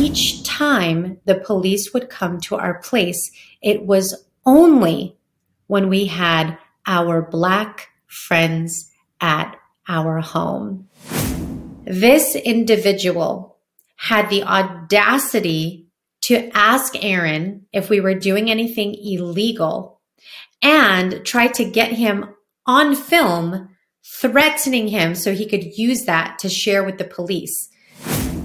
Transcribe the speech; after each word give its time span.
each 0.00 0.42
time 0.44 1.18
the 1.26 1.34
police 1.34 1.92
would 1.92 2.08
come 2.08 2.40
to 2.40 2.56
our 2.56 2.80
place, 2.80 3.30
it 3.62 3.84
was 3.84 4.26
only 4.46 5.16
when 5.66 5.88
we 5.88 6.06
had 6.06 6.56
our 6.86 7.20
Black 7.20 7.88
friends 8.06 8.90
at 9.20 9.56
our 9.88 10.20
home. 10.20 10.88
This 11.84 12.34
individual 12.34 13.58
had 13.96 14.30
the 14.30 14.42
audacity 14.42 15.86
to 16.22 16.50
ask 16.54 16.94
Aaron 17.04 17.66
if 17.72 17.90
we 17.90 18.00
were 18.00 18.14
doing 18.14 18.50
anything 18.50 18.94
illegal 18.94 20.00
and 20.62 21.24
tried 21.24 21.54
to 21.54 21.64
get 21.64 21.92
him 21.92 22.26
on 22.66 22.94
film 22.94 23.68
threatening 24.04 24.88
him 24.88 25.14
so 25.14 25.34
he 25.34 25.46
could 25.46 25.76
use 25.76 26.04
that 26.04 26.38
to 26.38 26.48
share 26.48 26.84
with 26.84 26.98
the 26.98 27.04
police. 27.04 27.68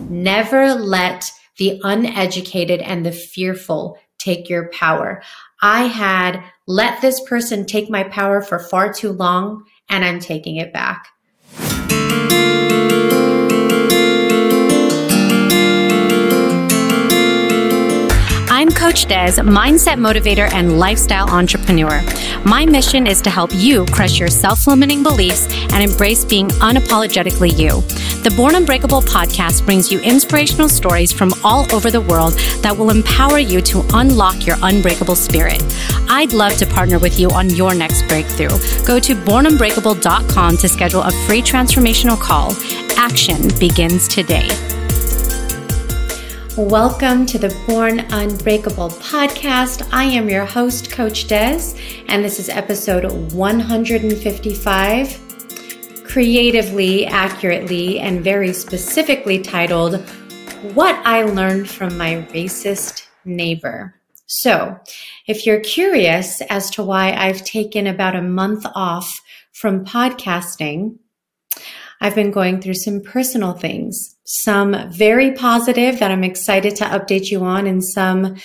Never 0.10 0.74
let 0.74 1.32
the 1.58 1.80
uneducated 1.84 2.82
and 2.82 3.06
the 3.06 3.12
fearful 3.12 3.98
take 4.18 4.50
your 4.50 4.70
power. 4.70 5.22
I 5.62 5.84
had 5.84 6.44
let 6.68 7.02
this 7.02 7.22
person 7.22 7.66
take 7.66 7.90
my 7.90 8.04
power 8.04 8.42
for 8.42 8.60
far 8.60 8.94
too 8.94 9.12
long 9.12 9.66
and 9.90 10.04
I'm 10.04 10.20
taking 10.20 10.58
it 10.58 10.74
back. 10.74 11.08
Coach 18.96 19.08
Dez, 19.08 19.46
mindset 19.46 20.00
motivator 20.00 20.50
and 20.54 20.80
lifestyle 20.80 21.30
entrepreneur. 21.30 22.02
My 22.46 22.66
mission 22.66 23.08
is 23.08 23.22
to 23.24 23.30
help 23.30 23.52
you 23.54 23.86
crush 23.88 24.18
your 24.20 24.30
self 24.30 24.68
limiting 24.68 25.04
beliefs 25.04 25.48
and 25.74 25.84
embrace 25.84 26.24
being 26.24 26.48
unapologetically 26.64 27.60
you. 27.60 27.82
The 28.24 28.34
Born 28.38 28.56
Unbreakable 28.56 29.02
podcast 29.02 29.66
brings 29.66 29.92
you 29.92 30.00
inspirational 30.00 30.70
stories 30.70 31.12
from 31.12 31.34
all 31.44 31.66
over 31.76 31.92
the 31.92 32.00
world 32.00 32.36
that 32.62 32.78
will 32.78 32.90
empower 32.90 33.38
you 33.38 33.60
to 33.64 33.84
unlock 33.96 34.48
your 34.48 34.56
unbreakable 34.62 35.18
spirit. 35.18 35.62
I'd 36.08 36.32
love 36.32 36.56
to 36.60 36.66
partner 36.66 36.98
with 36.98 37.20
you 37.20 37.30
on 37.32 37.50
your 37.50 37.76
next 37.76 38.08
breakthrough. 38.08 38.58
Go 38.86 38.98
to 39.02 39.14
bornunbreakable.com 39.14 40.56
to 40.56 40.70
schedule 40.70 41.02
a 41.02 41.12
free 41.28 41.42
transformational 41.42 42.18
call. 42.18 42.54
Action 42.98 43.50
begins 43.60 44.08
today. 44.08 44.48
Welcome 46.58 47.26
to 47.26 47.38
the 47.38 47.54
Born 47.68 48.00
Unbreakable 48.00 48.92
podcast. 48.92 49.86
I 49.92 50.06
am 50.06 50.30
your 50.30 50.46
host, 50.46 50.90
Coach 50.90 51.28
Dez, 51.28 51.78
and 52.08 52.24
this 52.24 52.40
is 52.40 52.48
episode 52.48 53.34
155, 53.34 56.06
creatively, 56.06 57.08
accurately, 57.08 58.00
and 58.00 58.24
very 58.24 58.54
specifically 58.54 59.42
titled, 59.42 60.00
What 60.74 60.96
I 61.06 61.24
Learned 61.24 61.70
from 61.70 61.98
My 61.98 62.26
Racist 62.32 63.06
Neighbor. 63.26 64.00
So, 64.28 64.80
if 65.28 65.46
you're 65.46 65.60
curious 65.60 66.40
as 66.44 66.70
to 66.72 66.84
why 66.84 67.12
I've 67.12 67.44
taken 67.44 67.86
about 67.86 68.16
a 68.16 68.22
month 68.22 68.66
off 68.76 69.14
from 69.52 69.84
podcasting, 69.84 71.00
I've 72.06 72.14
been 72.14 72.30
going 72.30 72.62
through 72.62 72.76
some 72.76 73.02
personal 73.02 73.54
things, 73.54 74.16
some 74.26 74.92
very 74.92 75.32
positive 75.32 75.98
that 75.98 76.12
I'm 76.12 76.24
excited 76.24 76.76
to 76.76 76.84
update 76.86 77.32
you 77.32 77.44
on, 77.44 77.66
and 77.66 77.84
some 77.84 78.36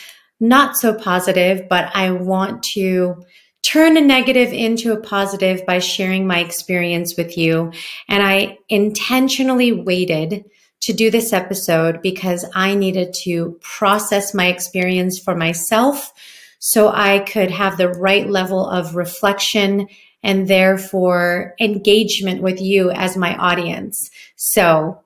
not 0.40 0.78
so 0.78 0.94
positive, 0.94 1.68
but 1.68 1.94
I 1.94 2.10
want 2.12 2.62
to 2.72 3.22
turn 3.60 3.98
a 3.98 4.00
negative 4.00 4.54
into 4.54 4.94
a 4.94 5.00
positive 5.02 5.66
by 5.66 5.78
sharing 5.78 6.26
my 6.26 6.38
experience 6.38 7.18
with 7.18 7.36
you. 7.36 7.70
And 8.08 8.22
I 8.22 8.56
intentionally 8.70 9.72
waited 9.72 10.46
to 10.84 10.94
do 10.94 11.10
this 11.10 11.34
episode 11.34 12.00
because 12.00 12.46
I 12.54 12.74
needed 12.74 13.14
to 13.24 13.58
process 13.60 14.32
my 14.32 14.46
experience 14.46 15.20
for 15.22 15.36
myself 15.36 16.14
so 16.60 16.88
I 16.88 17.18
could 17.18 17.50
have 17.50 17.76
the 17.76 17.90
right 17.90 18.26
level 18.26 18.66
of 18.66 18.96
reflection 18.96 19.86
and 20.22 20.48
therefore 20.48 21.54
engagement 21.60 22.42
with 22.42 22.60
you 22.60 22.90
as 22.90 23.16
my 23.16 23.36
audience. 23.36 24.10
So 24.36 25.00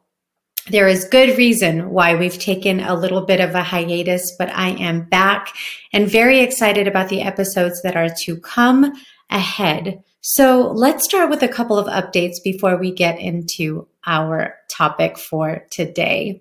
there 0.71 0.89
is 0.89 1.05
good 1.05 1.37
reason 1.37 1.91
why 1.91 2.15
we've 2.15 2.39
taken 2.39 2.81
a 2.81 2.95
little 2.95 3.27
bit 3.27 3.41
of 3.41 3.55
a 3.55 3.63
hiatus, 3.63 4.35
but 4.39 4.49
I 4.51 4.71
am 4.71 5.05
back 5.05 5.55
and 5.93 6.09
very 6.09 6.41
excited 6.41 6.89
about 6.89 7.11
the 7.11 7.23
episodes 7.23 7.83
that 7.83 7.97
are 7.97 8.09
to 8.25 8.39
come 8.39 8.93
ahead. 9.31 10.03
So 10.23 10.73
let's 10.75 11.05
start 11.05 11.29
with 11.29 11.43
a 11.43 11.49
couple 11.49 11.79
of 11.79 11.87
updates 11.87 12.37
before 12.43 12.79
we 12.79 12.93
get 12.93 13.21
into 13.21 13.87
our 14.07 14.57
topic 14.71 15.19
for 15.19 15.67
today 15.71 16.41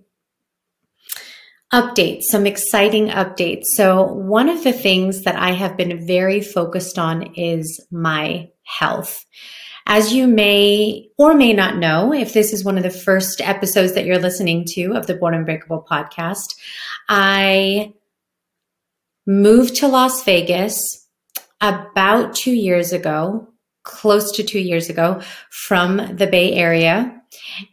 updates, 1.74 2.26
some 2.30 2.46
exciting 2.46 3.08
updates. 3.08 3.64
So, 3.76 4.04
one 4.04 4.48
of 4.48 4.64
the 4.64 4.72
things 4.72 5.24
that 5.24 5.36
I 5.36 5.52
have 5.54 5.76
been 5.76 6.06
very 6.06 6.40
focused 6.40 7.00
on 7.00 7.34
is 7.36 7.84
my 7.92 8.48
health. 8.64 9.26
As 9.86 10.14
you 10.14 10.28
may 10.28 11.10
or 11.18 11.34
may 11.34 11.54
not 11.54 11.78
know, 11.78 12.14
if 12.14 12.34
this 12.34 12.54
is 12.54 12.64
one 12.64 12.78
of 12.78 12.84
the 12.84 12.90
first 12.90 13.42
episodes 13.42 13.94
that 13.94 14.06
you're 14.06 14.20
listening 14.20 14.64
to 14.70 14.94
of 14.94 15.08
the 15.08 15.16
Born 15.16 15.34
Unbreakable 15.34 15.86
podcast, 15.90 16.56
I 17.10 17.94
moved 19.28 19.76
to 19.76 19.88
Las 19.88 20.24
Vegas 20.24 21.08
about 21.60 22.36
two 22.36 22.54
years 22.54 22.94
ago, 22.94 23.50
close 23.84 24.32
to 24.34 24.44
two 24.44 24.60
years 24.60 24.90
ago 24.90 25.22
from 25.50 26.16
the 26.16 26.28
Bay 26.28 26.54
Area. 26.54 27.22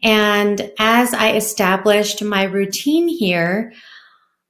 And 0.03 0.73
as 0.79 1.15
I 1.15 1.35
established 1.35 2.23
my 2.23 2.45
routine 2.45 3.07
here, 3.07 3.73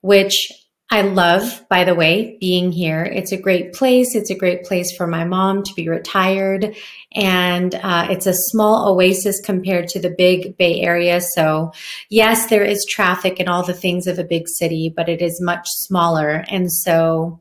which 0.02 0.50
I 0.92 1.02
love, 1.02 1.64
by 1.68 1.84
the 1.84 1.94
way, 1.94 2.36
being 2.40 2.72
here. 2.72 3.04
It's 3.04 3.30
a 3.30 3.40
great 3.40 3.72
place. 3.72 4.16
It's 4.16 4.30
a 4.30 4.34
great 4.34 4.64
place 4.64 4.94
for 4.96 5.06
my 5.06 5.24
mom 5.24 5.62
to 5.62 5.74
be 5.74 5.88
retired. 5.88 6.74
And 7.14 7.76
uh, 7.76 8.08
it's 8.10 8.26
a 8.26 8.34
small 8.34 8.88
oasis 8.88 9.40
compared 9.40 9.86
to 9.90 10.00
the 10.00 10.10
big 10.10 10.56
Bay 10.56 10.80
Area. 10.80 11.20
So, 11.20 11.70
yes, 12.08 12.48
there 12.48 12.64
is 12.64 12.84
traffic 12.90 13.38
and 13.38 13.48
all 13.48 13.62
the 13.62 13.72
things 13.72 14.08
of 14.08 14.18
a 14.18 14.24
big 14.24 14.48
city, 14.48 14.92
but 14.94 15.08
it 15.08 15.22
is 15.22 15.40
much 15.40 15.68
smaller. 15.68 16.44
And 16.48 16.72
so 16.72 17.40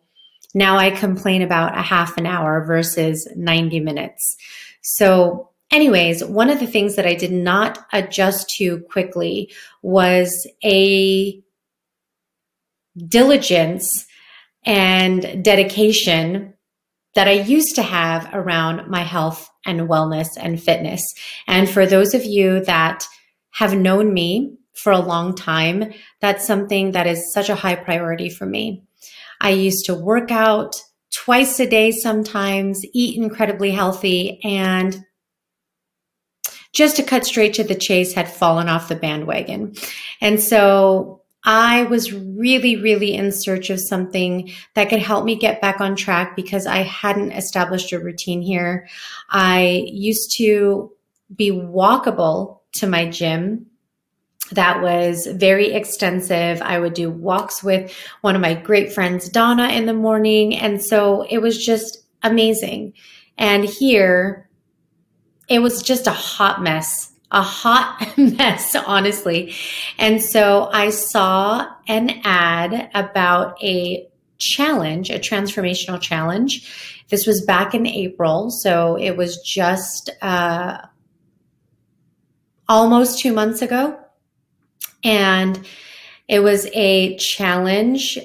now 0.53 0.77
I 0.77 0.91
complain 0.91 1.41
about 1.41 1.75
a 1.75 1.81
half 1.81 2.17
an 2.17 2.27
hour 2.27 2.63
versus 2.65 3.27
90 3.35 3.79
minutes. 3.79 4.37
So, 4.81 5.49
anyways, 5.71 6.23
one 6.23 6.51
of 6.51 6.59
the 6.59 6.67
things 6.67 6.95
that 6.97 7.07
I 7.07 7.15
did 7.15 7.31
not 7.31 7.83
adjust 7.93 8.49
to 8.57 8.81
quickly 8.91 9.51
was 9.81 10.47
a 10.63 11.41
diligence 13.07 14.05
and 14.65 15.43
dedication 15.43 16.53
that 17.15 17.27
I 17.27 17.33
used 17.33 17.75
to 17.75 17.83
have 17.83 18.29
around 18.33 18.89
my 18.89 19.01
health 19.01 19.49
and 19.65 19.81
wellness 19.81 20.27
and 20.37 20.61
fitness. 20.61 21.03
And 21.47 21.69
for 21.69 21.85
those 21.85 22.13
of 22.13 22.25
you 22.25 22.63
that 22.65 23.05
have 23.51 23.75
known 23.75 24.13
me 24.13 24.57
for 24.75 24.91
a 24.91 24.99
long 24.99 25.35
time, 25.35 25.93
that's 26.21 26.45
something 26.45 26.91
that 26.91 27.07
is 27.07 27.33
such 27.33 27.49
a 27.49 27.55
high 27.55 27.75
priority 27.75 28.29
for 28.29 28.45
me. 28.45 28.83
I 29.41 29.49
used 29.51 29.85
to 29.85 29.95
work 29.95 30.31
out 30.31 30.75
twice 31.13 31.59
a 31.59 31.67
day 31.67 31.91
sometimes, 31.91 32.81
eat 32.93 33.17
incredibly 33.17 33.71
healthy, 33.71 34.39
and 34.43 35.03
just 36.71 36.97
to 36.97 37.03
cut 37.03 37.25
straight 37.25 37.55
to 37.55 37.63
the 37.63 37.75
chase, 37.75 38.13
had 38.13 38.31
fallen 38.31 38.69
off 38.69 38.89
the 38.89 38.95
bandwagon. 38.95 39.73
And 40.21 40.39
so 40.39 41.18
I 41.43 41.83
was 41.83 42.13
really, 42.13 42.75
really 42.75 43.13
in 43.13 43.31
search 43.31 43.69
of 43.69 43.79
something 43.79 44.51
that 44.75 44.89
could 44.89 44.99
help 44.99 45.23
me 45.23 45.35
get 45.35 45.61
back 45.61 45.79
on 45.79 45.95
track 45.95 46.35
because 46.35 46.67
I 46.67 46.79
hadn't 46.79 47.31
established 47.31 47.93
a 47.93 47.99
routine 47.99 48.41
here. 48.41 48.87
I 49.29 49.85
used 49.87 50.35
to 50.37 50.91
be 51.33 51.51
walkable 51.51 52.59
to 52.73 52.87
my 52.87 53.09
gym. 53.09 53.67
That 54.51 54.81
was 54.81 55.27
very 55.27 55.71
extensive. 55.71 56.61
I 56.61 56.79
would 56.79 56.93
do 56.93 57.09
walks 57.09 57.63
with 57.63 57.95
one 58.21 58.35
of 58.35 58.41
my 58.41 58.55
great 58.55 58.91
friends, 58.91 59.29
Donna, 59.29 59.69
in 59.69 59.85
the 59.85 59.93
morning. 59.93 60.55
And 60.55 60.83
so 60.83 61.21
it 61.29 61.37
was 61.37 61.63
just 61.63 62.03
amazing. 62.23 62.93
And 63.37 63.63
here, 63.63 64.49
it 65.47 65.59
was 65.59 65.81
just 65.81 66.07
a 66.07 66.11
hot 66.11 66.61
mess 66.61 67.13
a 67.31 67.41
hot 67.41 68.13
mess, 68.17 68.75
honestly. 68.75 69.53
And 69.97 70.21
so 70.21 70.69
I 70.71 70.89
saw 70.89 71.67
an 71.87 72.21
ad 72.23 72.89
about 72.93 73.61
a 73.63 74.07
challenge, 74.39 75.09
a 75.09 75.19
transformational 75.19 76.01
challenge. 76.01 77.03
This 77.09 77.27
was 77.27 77.43
back 77.45 77.73
in 77.73 77.85
April. 77.85 78.49
So 78.49 78.95
it 78.95 79.17
was 79.17 79.37
just 79.37 80.09
uh, 80.21 80.79
almost 82.67 83.19
two 83.19 83.33
months 83.33 83.61
ago. 83.61 83.99
And 85.03 85.65
it 86.27 86.39
was 86.39 86.67
a 86.73 87.17
challenge 87.17 88.17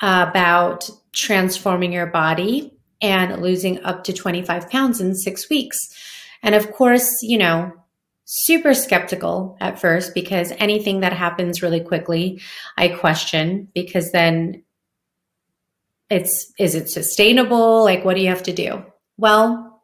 about 0.00 0.88
transforming 1.12 1.92
your 1.92 2.06
body 2.06 2.72
and 3.00 3.42
losing 3.42 3.82
up 3.84 4.04
to 4.04 4.12
25 4.12 4.70
pounds 4.70 5.00
in 5.00 5.14
six 5.14 5.48
weeks. 5.48 5.76
And 6.42 6.54
of 6.54 6.72
course, 6.72 7.18
you 7.22 7.38
know, 7.38 7.72
super 8.30 8.74
skeptical 8.74 9.56
at 9.58 9.80
first 9.80 10.12
because 10.12 10.52
anything 10.58 11.00
that 11.00 11.14
happens 11.14 11.62
really 11.62 11.80
quickly, 11.80 12.42
I 12.76 12.88
question 12.88 13.68
because 13.74 14.12
then 14.12 14.64
it's 16.10 16.52
is 16.58 16.74
it 16.74 16.90
sustainable? 16.90 17.84
Like 17.84 18.04
what 18.04 18.16
do 18.16 18.20
you 18.20 18.28
have 18.28 18.42
to 18.42 18.52
do? 18.52 18.84
Well, 19.16 19.82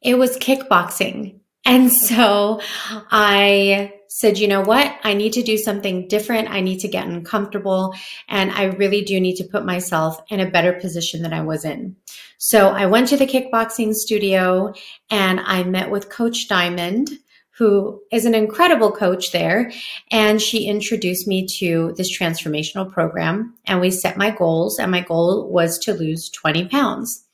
it 0.00 0.16
was 0.16 0.38
kickboxing. 0.38 1.40
And 1.66 1.92
so 2.08 2.62
I 3.10 3.92
said, 4.08 4.38
you 4.38 4.48
know 4.48 4.62
what? 4.62 4.90
I 5.04 5.12
need 5.12 5.34
to 5.34 5.42
do 5.42 5.58
something 5.58 6.08
different. 6.08 6.48
I 6.48 6.60
need 6.60 6.78
to 6.78 6.88
get 6.88 7.06
uncomfortable. 7.06 7.94
And 8.30 8.50
I 8.50 8.64
really 8.64 9.02
do 9.02 9.20
need 9.20 9.36
to 9.36 9.44
put 9.44 9.66
myself 9.66 10.18
in 10.30 10.40
a 10.40 10.50
better 10.50 10.72
position 10.72 11.20
than 11.20 11.34
I 11.34 11.42
was 11.42 11.66
in. 11.66 11.96
So 12.38 12.70
I 12.70 12.86
went 12.86 13.08
to 13.08 13.18
the 13.18 13.26
kickboxing 13.26 13.92
studio 13.92 14.72
and 15.10 15.38
I 15.40 15.64
met 15.64 15.90
with 15.90 16.08
Coach 16.08 16.48
Diamond 16.48 17.10
who 17.58 18.00
is 18.12 18.24
an 18.24 18.36
incredible 18.36 18.92
coach 18.92 19.32
there. 19.32 19.72
And 20.12 20.40
she 20.40 20.68
introduced 20.68 21.26
me 21.26 21.46
to 21.58 21.92
this 21.96 22.16
transformational 22.16 22.90
program. 22.90 23.54
And 23.66 23.80
we 23.80 23.90
set 23.90 24.16
my 24.16 24.30
goals, 24.30 24.78
and 24.78 24.92
my 24.92 25.00
goal 25.00 25.50
was 25.50 25.78
to 25.80 25.92
lose 25.92 26.30
20 26.30 26.68
pounds. 26.68 27.24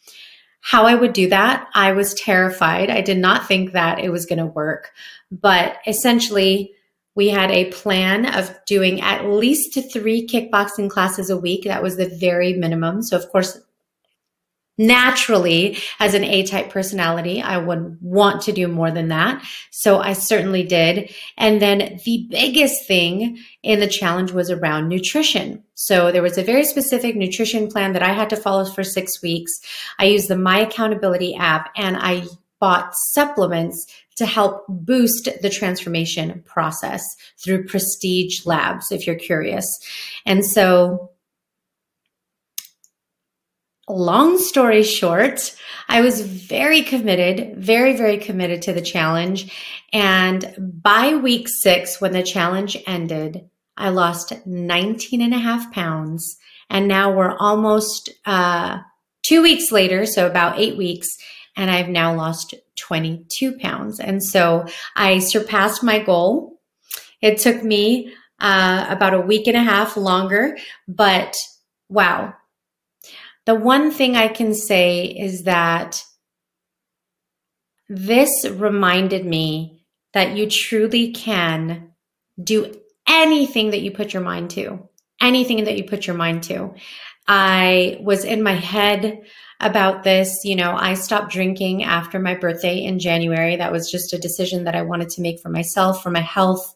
How 0.61 0.87
I 0.87 0.95
would 0.95 1.13
do 1.13 1.29
that, 1.29 1.69
I 1.75 1.93
was 1.93 2.15
terrified. 2.15 2.89
I 2.89 3.03
did 3.03 3.19
not 3.19 3.47
think 3.47 3.73
that 3.73 3.99
it 3.99 4.09
was 4.09 4.25
going 4.25 4.39
to 4.39 4.47
work. 4.47 4.93
But 5.31 5.77
essentially, 5.87 6.73
we 7.15 7.29
had 7.29 7.51
a 7.51 7.71
plan 7.71 8.35
of 8.35 8.51
doing 8.65 9.03
at 9.03 9.27
least 9.27 9.79
three 9.93 10.27
kickboxing 10.27 10.89
classes 10.89 11.29
a 11.29 11.37
week. 11.37 11.65
That 11.65 11.83
was 11.83 11.99
the 11.99 12.09
very 12.09 12.55
minimum. 12.55 13.03
So, 13.03 13.19
of 13.19 13.29
course, 13.29 13.61
naturally 14.77 15.79
as 16.01 16.15
an 16.15 16.25
A-type 16.25 16.71
personality, 16.71 17.41
I 17.41 17.59
would 17.59 17.99
want 18.01 18.43
to 18.43 18.53
do 18.53 18.67
more 18.67 18.91
than 18.91 19.09
that. 19.09 19.45
So 19.71 19.99
I 19.99 20.15
certainly 20.15 20.65
did. 20.65 21.15
And 21.37 21.63
then 21.63 22.01
the 22.05 22.27
biggest 22.31 22.87
thing 22.87 23.39
in 23.63 23.81
the 23.81 23.87
challenge 23.87 24.33
was 24.33 24.51
around 24.51 24.89
nutrition. 24.89 25.63
So 25.75 26.11
there 26.11 26.23
was 26.23 26.39
a 26.39 26.45
very 26.45 26.65
specific 26.65 27.17
nutrition 27.17 27.69
plan 27.69 27.93
that 27.93 28.03
I 28.03 28.13
had 28.13 28.31
to 28.31 28.37
follow 28.37 28.65
for 28.65 28.83
six 28.83 29.23
weeks. 29.23 29.53
I 29.99 30.07
used 30.07 30.29
the 30.29 30.37
My 30.37 30.59
Accountability 30.59 31.37
app 31.37 31.71
and 31.77 31.97
I 31.97 32.25
bought 32.61 32.95
supplements 33.13 33.87
to 34.17 34.27
help 34.27 34.65
boost 34.69 35.29
the 35.43 35.51
transformation 35.51 36.43
process 36.47 37.03
through 37.43 37.67
Prestige 37.67 38.47
Labs, 38.47 38.93
if 38.93 39.07
you're 39.07 39.17
curious. 39.17 39.67
And 40.25 40.47
so 40.47 41.11
long 43.89 44.39
story 44.39 44.83
short, 44.83 45.55
I 45.89 46.01
was 46.01 46.21
very 46.21 46.83
committed, 46.83 47.57
very, 47.57 47.97
very 47.97 48.19
committed 48.19 48.63
to 48.63 48.73
the 48.73 48.81
challenge. 48.81 49.53
And 49.93 50.55
by 50.83 51.15
week 51.15 51.49
six, 51.49 52.01
when 52.01 52.13
the 52.13 52.23
challenge 52.23 52.77
ended, 52.87 53.49
I 53.77 53.91
lost 53.91 54.33
19 54.47 55.21
and 55.21 55.35
a 55.35 55.39
half 55.39 55.73
pounds. 55.73 56.39
And 56.71 56.89
now 56.89 57.13
we're 57.13 57.37
almost 57.37 58.11
uh, 58.25 58.79
two 59.23 59.43
weeks 59.43 59.71
later, 59.71 60.07
so 60.07 60.27
about 60.27 60.59
eight 60.59 60.77
weeks, 60.77 61.09
and 61.57 61.71
I've 61.71 61.89
now 61.89 62.15
lost 62.15 62.55
22 62.77 63.59
pounds. 63.59 64.01
And 64.01 64.23
so 64.23 64.67
I 64.97 65.19
surpassed 65.19 65.83
my 65.83 65.99
goal. 65.99 66.61
It 67.21 67.39
took 67.39 67.63
me 67.63 68.13
uh, 68.41 68.87
about 68.89 69.15
a 69.15 69.21
week 69.21 69.47
and 69.47 69.57
a 69.57 69.63
half 69.63 69.97
longer, 69.97 70.57
but 70.89 71.35
wow, 71.89 72.35
the 73.47 73.55
one 73.55 73.91
thing 73.91 74.17
I 74.17 74.29
can 74.29 74.55
say 74.55 75.05
is 75.05 75.45
that 75.45 76.03
this 77.89 78.47
reminded 78.49 79.27
me 79.27 79.85
that 80.15 80.37
you 80.37 80.49
truly 80.49 81.13
can 81.13 81.91
do 82.43 82.75
anything 83.07 83.71
that 83.71 83.83
you 83.83 83.91
put 83.91 84.15
your 84.15 84.23
mind 84.23 84.51
to, 84.51 84.89
anything 85.21 85.65
that 85.65 85.77
you 85.77 85.85
put 85.85 86.07
your 86.07 86.17
mind 86.17 86.45
to. 86.45 86.75
I 87.27 87.99
was 88.01 88.25
in 88.25 88.43
my 88.43 88.55
head 88.55 89.23
about 89.61 90.03
this. 90.03 90.45
You 90.45 90.57
know, 90.57 90.75
I 90.77 90.95
stopped 90.95 91.33
drinking 91.33 91.85
after 91.85 92.19
my 92.19 92.35
birthday 92.35 92.83
in 92.83 92.99
January. 92.99 93.57
That 93.57 93.73
was 93.73 93.91
just 93.91 94.13
a 94.13 94.19
decision 94.19 94.65
that 94.65 94.75
I 94.75 94.83
wanted 94.83 95.11
to 95.11 95.23
make 95.23 95.41
for 95.41 95.49
myself, 95.49 96.03
for 96.03 96.11
my 96.11 96.21
health. 96.21 96.75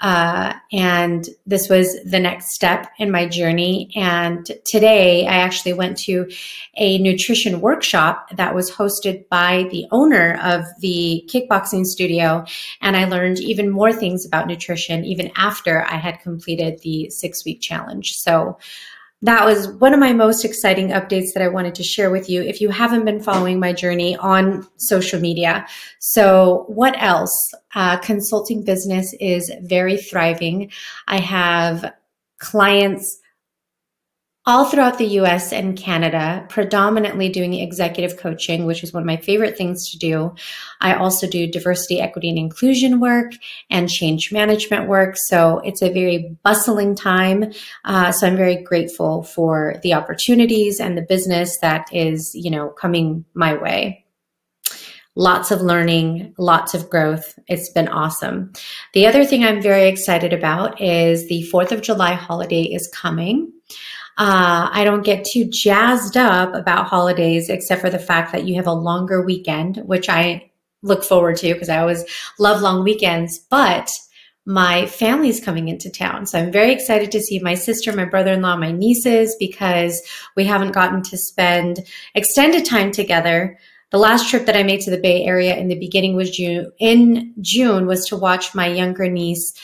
Uh, 0.00 0.54
and 0.72 1.28
this 1.46 1.68
was 1.68 1.96
the 2.04 2.18
next 2.18 2.54
step 2.54 2.90
in 2.98 3.10
my 3.10 3.26
journey. 3.26 3.90
And 3.94 4.44
today 4.66 5.26
I 5.26 5.36
actually 5.36 5.72
went 5.72 5.96
to 5.98 6.30
a 6.76 6.98
nutrition 6.98 7.60
workshop 7.60 8.28
that 8.36 8.54
was 8.54 8.70
hosted 8.70 9.28
by 9.28 9.66
the 9.70 9.86
owner 9.92 10.38
of 10.42 10.64
the 10.80 11.28
kickboxing 11.32 11.84
studio. 11.84 12.44
And 12.80 12.96
I 12.96 13.06
learned 13.06 13.38
even 13.40 13.70
more 13.70 13.92
things 13.92 14.26
about 14.26 14.46
nutrition 14.46 15.04
even 15.04 15.30
after 15.36 15.84
I 15.84 15.96
had 15.96 16.20
completed 16.20 16.80
the 16.82 17.08
six 17.10 17.44
week 17.44 17.60
challenge. 17.60 18.14
So 18.16 18.58
that 19.24 19.46
was 19.46 19.68
one 19.68 19.94
of 19.94 20.00
my 20.00 20.12
most 20.12 20.44
exciting 20.44 20.88
updates 20.88 21.32
that 21.32 21.42
I 21.42 21.48
wanted 21.48 21.74
to 21.76 21.82
share 21.82 22.10
with 22.10 22.28
you 22.28 22.42
if 22.42 22.60
you 22.60 22.68
haven't 22.68 23.06
been 23.06 23.22
following 23.22 23.58
my 23.58 23.72
journey 23.72 24.16
on 24.18 24.68
social 24.76 25.18
media. 25.18 25.66
So, 25.98 26.66
what 26.68 26.94
else? 27.02 27.34
Uh, 27.74 27.96
consulting 27.98 28.62
business 28.62 29.14
is 29.20 29.50
very 29.62 29.96
thriving. 29.96 30.70
I 31.08 31.20
have 31.20 31.92
clients 32.38 33.18
all 34.46 34.66
throughout 34.66 34.98
the 34.98 35.06
US 35.20 35.52
and 35.52 35.76
Canada, 35.76 36.44
predominantly 36.50 37.30
doing 37.30 37.54
executive 37.54 38.18
coaching, 38.18 38.66
which 38.66 38.82
is 38.82 38.92
one 38.92 39.02
of 39.02 39.06
my 39.06 39.16
favorite 39.16 39.56
things 39.56 39.90
to 39.90 39.98
do. 39.98 40.34
I 40.82 40.94
also 40.94 41.26
do 41.26 41.50
diversity, 41.50 42.00
equity, 42.00 42.28
and 42.28 42.38
inclusion 42.38 43.00
work 43.00 43.32
and 43.70 43.88
change 43.88 44.32
management 44.32 44.86
work. 44.86 45.14
So 45.16 45.60
it's 45.60 45.80
a 45.80 45.92
very 45.92 46.36
bustling 46.42 46.94
time. 46.94 47.52
Uh, 47.86 48.12
so 48.12 48.26
I'm 48.26 48.36
very 48.36 48.62
grateful 48.62 49.22
for 49.22 49.76
the 49.82 49.94
opportunities 49.94 50.78
and 50.78 50.96
the 50.96 51.02
business 51.02 51.58
that 51.60 51.88
is, 51.90 52.32
you 52.34 52.50
know, 52.50 52.68
coming 52.68 53.24
my 53.32 53.54
way. 53.54 54.04
Lots 55.16 55.52
of 55.52 55.60
learning, 55.60 56.34
lots 56.38 56.74
of 56.74 56.90
growth. 56.90 57.38
It's 57.46 57.70
been 57.70 57.86
awesome. 57.86 58.52
The 58.94 59.06
other 59.06 59.24
thing 59.24 59.44
I'm 59.44 59.62
very 59.62 59.86
excited 59.86 60.32
about 60.32 60.80
is 60.80 61.28
the 61.28 61.48
4th 61.52 61.70
of 61.70 61.82
July 61.82 62.14
holiday 62.14 62.62
is 62.62 62.90
coming. 62.92 63.52
Uh, 64.16 64.70
I 64.72 64.84
don't 64.84 65.04
get 65.04 65.24
too 65.24 65.44
jazzed 65.50 66.16
up 66.16 66.54
about 66.54 66.86
holidays, 66.86 67.48
except 67.48 67.80
for 67.80 67.90
the 67.90 67.98
fact 67.98 68.32
that 68.32 68.46
you 68.46 68.54
have 68.56 68.66
a 68.66 68.72
longer 68.72 69.24
weekend, 69.24 69.78
which 69.78 70.08
I 70.08 70.50
look 70.82 71.02
forward 71.02 71.36
to 71.38 71.52
because 71.52 71.68
I 71.68 71.78
always 71.78 72.04
love 72.38 72.60
long 72.62 72.84
weekends. 72.84 73.38
But 73.38 73.90
my 74.46 74.86
family's 74.86 75.42
coming 75.42 75.68
into 75.68 75.90
town. 75.90 76.26
So 76.26 76.38
I'm 76.38 76.52
very 76.52 76.72
excited 76.72 77.10
to 77.12 77.20
see 77.20 77.38
my 77.38 77.54
sister, 77.54 77.92
my 77.92 78.04
brother 78.04 78.32
in 78.32 78.42
law, 78.42 78.56
my 78.56 78.72
nieces, 78.72 79.34
because 79.40 80.02
we 80.36 80.44
haven't 80.44 80.72
gotten 80.72 81.02
to 81.02 81.16
spend 81.16 81.80
extended 82.14 82.64
time 82.64 82.92
together. 82.92 83.58
The 83.90 83.98
last 83.98 84.28
trip 84.28 84.44
that 84.46 84.56
I 84.56 84.62
made 84.62 84.80
to 84.82 84.90
the 84.90 85.00
Bay 85.00 85.24
Area 85.24 85.56
in 85.56 85.68
the 85.68 85.78
beginning 85.78 86.14
was 86.14 86.30
June, 86.30 86.70
in 86.78 87.32
June 87.40 87.86
was 87.86 88.06
to 88.06 88.16
watch 88.16 88.54
my 88.54 88.66
younger 88.66 89.08
niece 89.08 89.54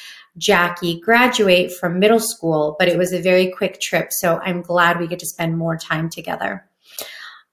Jackie 0.41 0.99
graduate 1.01 1.71
from 1.73 1.99
middle 1.99 2.19
school, 2.19 2.75
but 2.79 2.89
it 2.89 2.99
was 2.99 3.13
a 3.13 3.21
very 3.21 3.51
quick 3.51 3.81
trip. 3.81 4.09
So 4.11 4.41
I'm 4.43 4.63
glad 4.63 4.99
we 4.99 5.07
get 5.07 5.21
to 5.21 5.27
spend 5.27 5.59
more 5.59 5.77
time 5.77 6.09
together. 6.09 6.67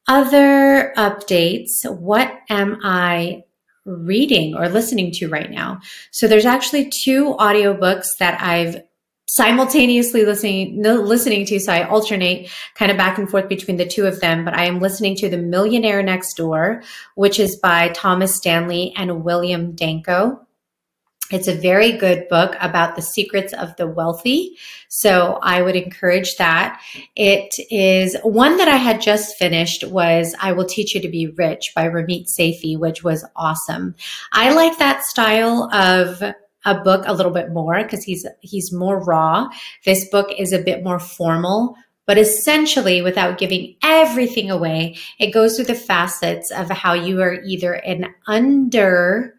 Other 0.07 0.93
updates 0.97 1.69
What 1.83 2.33
am 2.49 2.79
I 2.81 3.43
reading 3.85 4.55
or 4.55 4.69
listening 4.69 5.11
to 5.11 5.27
right 5.27 5.51
now? 5.51 5.81
So 6.11 6.27
there's 6.27 6.45
actually 6.45 6.91
two 7.03 7.35
audiobooks 7.35 8.07
that 8.19 8.41
I've 8.41 8.81
simultaneously 9.29 10.23
listening 10.23 10.81
listening 10.81 11.45
to 11.45 11.59
so 11.59 11.73
i 11.73 11.83
alternate 11.89 12.49
kind 12.75 12.89
of 12.89 12.95
back 12.95 13.17
and 13.17 13.29
forth 13.29 13.49
between 13.49 13.75
the 13.75 13.85
two 13.85 14.05
of 14.05 14.21
them 14.21 14.45
but 14.45 14.53
i 14.53 14.63
am 14.63 14.79
listening 14.79 15.17
to 15.17 15.27
the 15.27 15.37
millionaire 15.37 16.01
next 16.01 16.35
door 16.35 16.81
which 17.15 17.37
is 17.37 17.57
by 17.57 17.89
thomas 17.89 18.37
stanley 18.37 18.93
and 18.95 19.25
william 19.25 19.73
danko 19.73 20.46
it's 21.31 21.47
a 21.47 21.53
very 21.53 21.91
good 21.91 22.27
book 22.29 22.55
about 22.59 22.95
the 22.95 23.01
secrets 23.01 23.53
of 23.53 23.75
the 23.75 23.87
wealthy. 23.87 24.57
So 24.87 25.39
I 25.41 25.61
would 25.61 25.75
encourage 25.75 26.37
that. 26.37 26.81
It 27.15 27.53
is 27.69 28.15
one 28.23 28.57
that 28.57 28.67
I 28.67 28.77
had 28.77 29.01
just 29.01 29.37
finished 29.37 29.83
was 29.87 30.35
I 30.39 30.53
Will 30.53 30.65
Teach 30.65 30.95
You 30.95 31.01
to 31.01 31.09
Be 31.09 31.27
Rich 31.27 31.73
by 31.75 31.87
Ramit 31.87 32.27
Sethi, 32.27 32.77
which 32.77 33.03
was 33.03 33.25
awesome. 33.35 33.95
I 34.31 34.53
like 34.53 34.77
that 34.77 35.03
style 35.03 35.69
of 35.73 36.23
a 36.65 36.75
book 36.83 37.03
a 37.07 37.13
little 37.13 37.31
bit 37.31 37.51
more 37.51 37.81
because 37.81 38.03
he's 38.03 38.25
he's 38.41 38.73
more 38.73 38.99
raw. 39.03 39.49
This 39.85 40.09
book 40.09 40.31
is 40.37 40.51
a 40.51 40.61
bit 40.61 40.83
more 40.83 40.99
formal, 40.99 41.75
but 42.05 42.17
essentially, 42.17 43.01
without 43.01 43.37
giving 43.37 43.75
everything 43.83 44.49
away, 44.49 44.97
it 45.19 45.31
goes 45.31 45.55
through 45.55 45.65
the 45.65 45.75
facets 45.75 46.51
of 46.51 46.69
how 46.69 46.93
you 46.93 47.21
are 47.21 47.41
either 47.43 47.73
an 47.73 48.13
under 48.27 49.36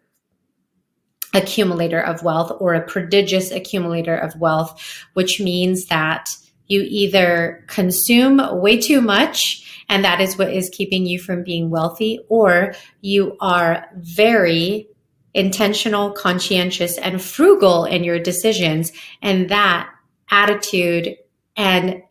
accumulator 1.33 1.99
of 1.99 2.23
wealth 2.23 2.51
or 2.59 2.73
a 2.73 2.85
prodigious 2.85 3.51
accumulator 3.51 4.15
of 4.15 4.39
wealth, 4.39 4.81
which 5.13 5.39
means 5.39 5.85
that 5.85 6.29
you 6.67 6.85
either 6.87 7.63
consume 7.67 8.41
way 8.61 8.79
too 8.79 9.01
much 9.01 9.65
and 9.89 10.05
that 10.05 10.21
is 10.21 10.37
what 10.37 10.53
is 10.53 10.69
keeping 10.69 11.05
you 11.05 11.19
from 11.19 11.43
being 11.43 11.71
wealthy, 11.71 12.19
or 12.29 12.75
you 13.01 13.35
are 13.41 13.87
very 13.95 14.87
intentional, 15.33 16.11
conscientious, 16.11 16.97
and 16.99 17.21
frugal 17.21 17.85
in 17.85 18.03
your 18.03 18.19
decisions. 18.19 18.91
And 19.21 19.49
that 19.49 19.89
attitude 20.29 21.17
and 21.57 22.03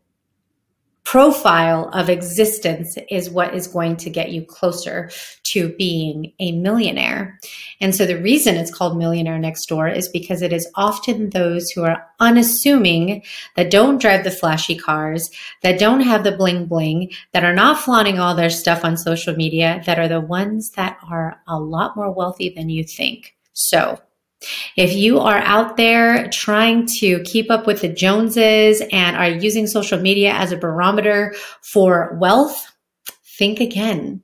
profile 1.11 1.89
of 1.95 2.11
existence 2.11 2.99
is 3.09 3.31
what 3.31 3.55
is 3.55 3.67
going 3.67 3.97
to 3.97 4.11
get 4.11 4.31
you 4.31 4.45
closer 4.45 5.09
to 5.43 5.71
being 5.79 6.35
a 6.39 6.53
millionaire. 6.53 7.41
And 7.81 7.95
so 7.95 8.05
the 8.05 8.21
reason 8.21 8.57
it's 8.57 8.71
called 8.71 8.99
Millionaire 8.99 9.39
Next 9.39 9.65
Door 9.71 9.89
is 9.89 10.07
because 10.07 10.43
it 10.43 10.53
is 10.53 10.71
often 10.75 11.31
those 11.31 11.71
who 11.71 11.83
are 11.83 12.05
unassuming, 12.21 13.23
that 13.57 13.71
don't 13.71 14.03
drive 14.03 14.23
the 14.23 14.31
flashy 14.31 14.77
cars, 14.77 15.31
that 15.63 15.81
don't 15.81 16.03
have 16.03 16.25
the 16.25 16.37
bling 16.37 16.67
bling, 16.67 17.11
that 17.33 17.43
are 17.43 17.55
not 17.55 17.79
flaunting 17.79 18.19
all 18.19 18.35
their 18.35 18.51
stuff 18.51 18.85
on 18.85 18.99
social 18.99 19.35
media, 19.35 19.83
that 19.87 19.99
are 19.99 20.09
the 20.09 20.21
ones 20.21 20.73
that 20.73 20.99
are 21.11 21.41
a 21.47 21.59
lot 21.59 21.97
more 21.97 22.13
wealthy 22.13 22.53
than 22.55 22.69
you 22.69 22.85
think. 22.85 23.35
So 23.55 23.99
if 24.77 24.95
you 24.95 25.19
are 25.19 25.39
out 25.39 25.77
there 25.77 26.29
trying 26.29 26.87
to 26.99 27.21
keep 27.25 27.51
up 27.51 27.67
with 27.67 27.81
the 27.81 27.89
Joneses 27.89 28.83
and 28.93 29.17
are 29.17 29.29
using 29.29 29.67
social 29.67 30.01
media 30.01 30.33
as 30.33 30.53
a 30.53 30.57
barometer 30.57 31.35
for 31.63 32.17
wealth, 32.21 32.73
think 33.39 33.61
again. 33.61 34.23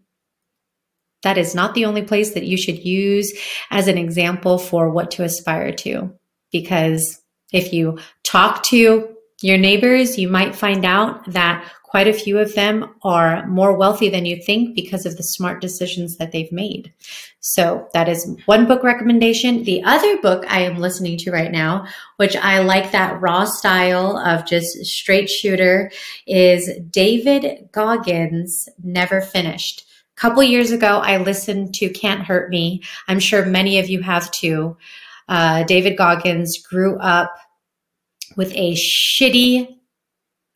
That 1.23 1.39
is 1.39 1.55
not 1.55 1.75
the 1.75 1.87
only 1.87 2.03
place 2.03 2.35
that 2.35 2.45
you 2.45 2.57
should 2.57 2.85
use 2.85 3.33
as 3.71 3.89
an 3.89 3.99
example 3.99 4.59
for 4.59 4.91
what 4.91 5.11
to 5.13 5.25
aspire 5.25 5.73
to. 5.73 6.13
Because 6.53 7.21
if 7.53 7.73
you 7.73 7.99
talk 8.23 8.63
to 8.65 9.14
your 9.45 9.59
neighbors, 9.59 10.19
you 10.19 10.29
might 10.29 10.55
find 10.55 10.85
out 10.85 11.25
that 11.33 11.71
Quite 11.95 12.09
a 12.09 12.13
few 12.13 12.41
of 12.41 12.57
them 12.57 12.93
are 13.05 13.47
more 13.47 13.79
wealthy 13.79 14.09
than 14.09 14.27
you 14.27 14.43
think 14.43 14.75
because 14.75 15.07
of 15.07 15.17
the 15.17 15.23
smart 15.23 15.61
decisions 15.61 16.17
that 16.17 16.33
they've 16.33 16.51
made. 16.51 16.93
So 17.39 17.89
that 17.93 18.09
is 18.09 18.37
one 18.47 18.67
book 18.67 18.83
recommendation. 18.83 19.63
The 19.63 19.81
other 19.85 20.21
book 20.21 20.45
I 20.49 20.63
am 20.63 20.79
listening 20.79 21.19
to 21.19 21.31
right 21.31 21.53
now, 21.53 21.87
which 22.17 22.35
I 22.35 22.59
like 22.63 22.91
that 22.91 23.21
raw 23.21 23.45
style 23.45 24.19
of 24.19 24.45
just 24.45 24.85
straight 24.85 25.31
shooter, 25.31 25.93
is 26.27 26.69
David 26.91 27.69
Goggins' 27.71 28.69
Never 28.83 29.21
Finished. 29.21 29.87
A 30.17 30.21
couple 30.21 30.43
years 30.43 30.73
ago, 30.73 30.99
I 30.99 31.19
listened 31.19 31.75
to 31.75 31.91
Can't 31.91 32.23
Hurt 32.23 32.51
Me. 32.51 32.83
I'm 33.07 33.21
sure 33.21 33.47
many 33.47 33.79
of 33.79 33.89
you 33.89 34.03
have 34.03 34.33
too. 34.33 34.77
Uh, 35.29 35.63
David 35.63 35.97
Goggins 35.97 36.59
grew 36.59 36.99
up 36.99 37.37
with 38.37 38.53
a 38.55 38.75
shitty 38.75 39.69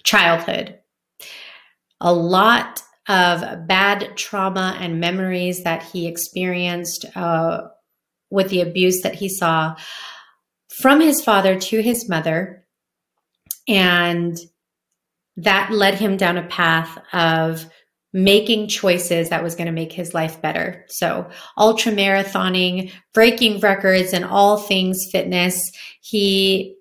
childhood 0.04 0.78
a 2.00 2.12
lot 2.12 2.82
of 3.08 3.66
bad 3.66 4.16
trauma 4.16 4.76
and 4.80 5.00
memories 5.00 5.64
that 5.64 5.82
he 5.82 6.06
experienced 6.06 7.04
uh, 7.16 7.62
with 8.30 8.50
the 8.50 8.60
abuse 8.60 9.00
that 9.02 9.14
he 9.14 9.28
saw 9.28 9.74
from 10.80 11.00
his 11.00 11.22
father 11.22 11.58
to 11.58 11.80
his 11.80 12.08
mother. 12.08 12.66
And 13.66 14.36
that 15.36 15.70
led 15.70 15.94
him 15.94 16.16
down 16.16 16.36
a 16.36 16.46
path 16.46 16.98
of 17.12 17.66
making 18.12 18.68
choices 18.68 19.28
that 19.28 19.42
was 19.42 19.54
going 19.54 19.66
to 19.66 19.72
make 19.72 19.92
his 19.92 20.14
life 20.14 20.40
better. 20.40 20.84
So, 20.88 21.28
ultra 21.56 21.92
marathoning, 21.92 22.92
breaking 23.12 23.60
records, 23.60 24.12
and 24.12 24.24
all 24.24 24.56
things 24.56 24.98
fitness. 25.12 25.60
He 26.00 26.77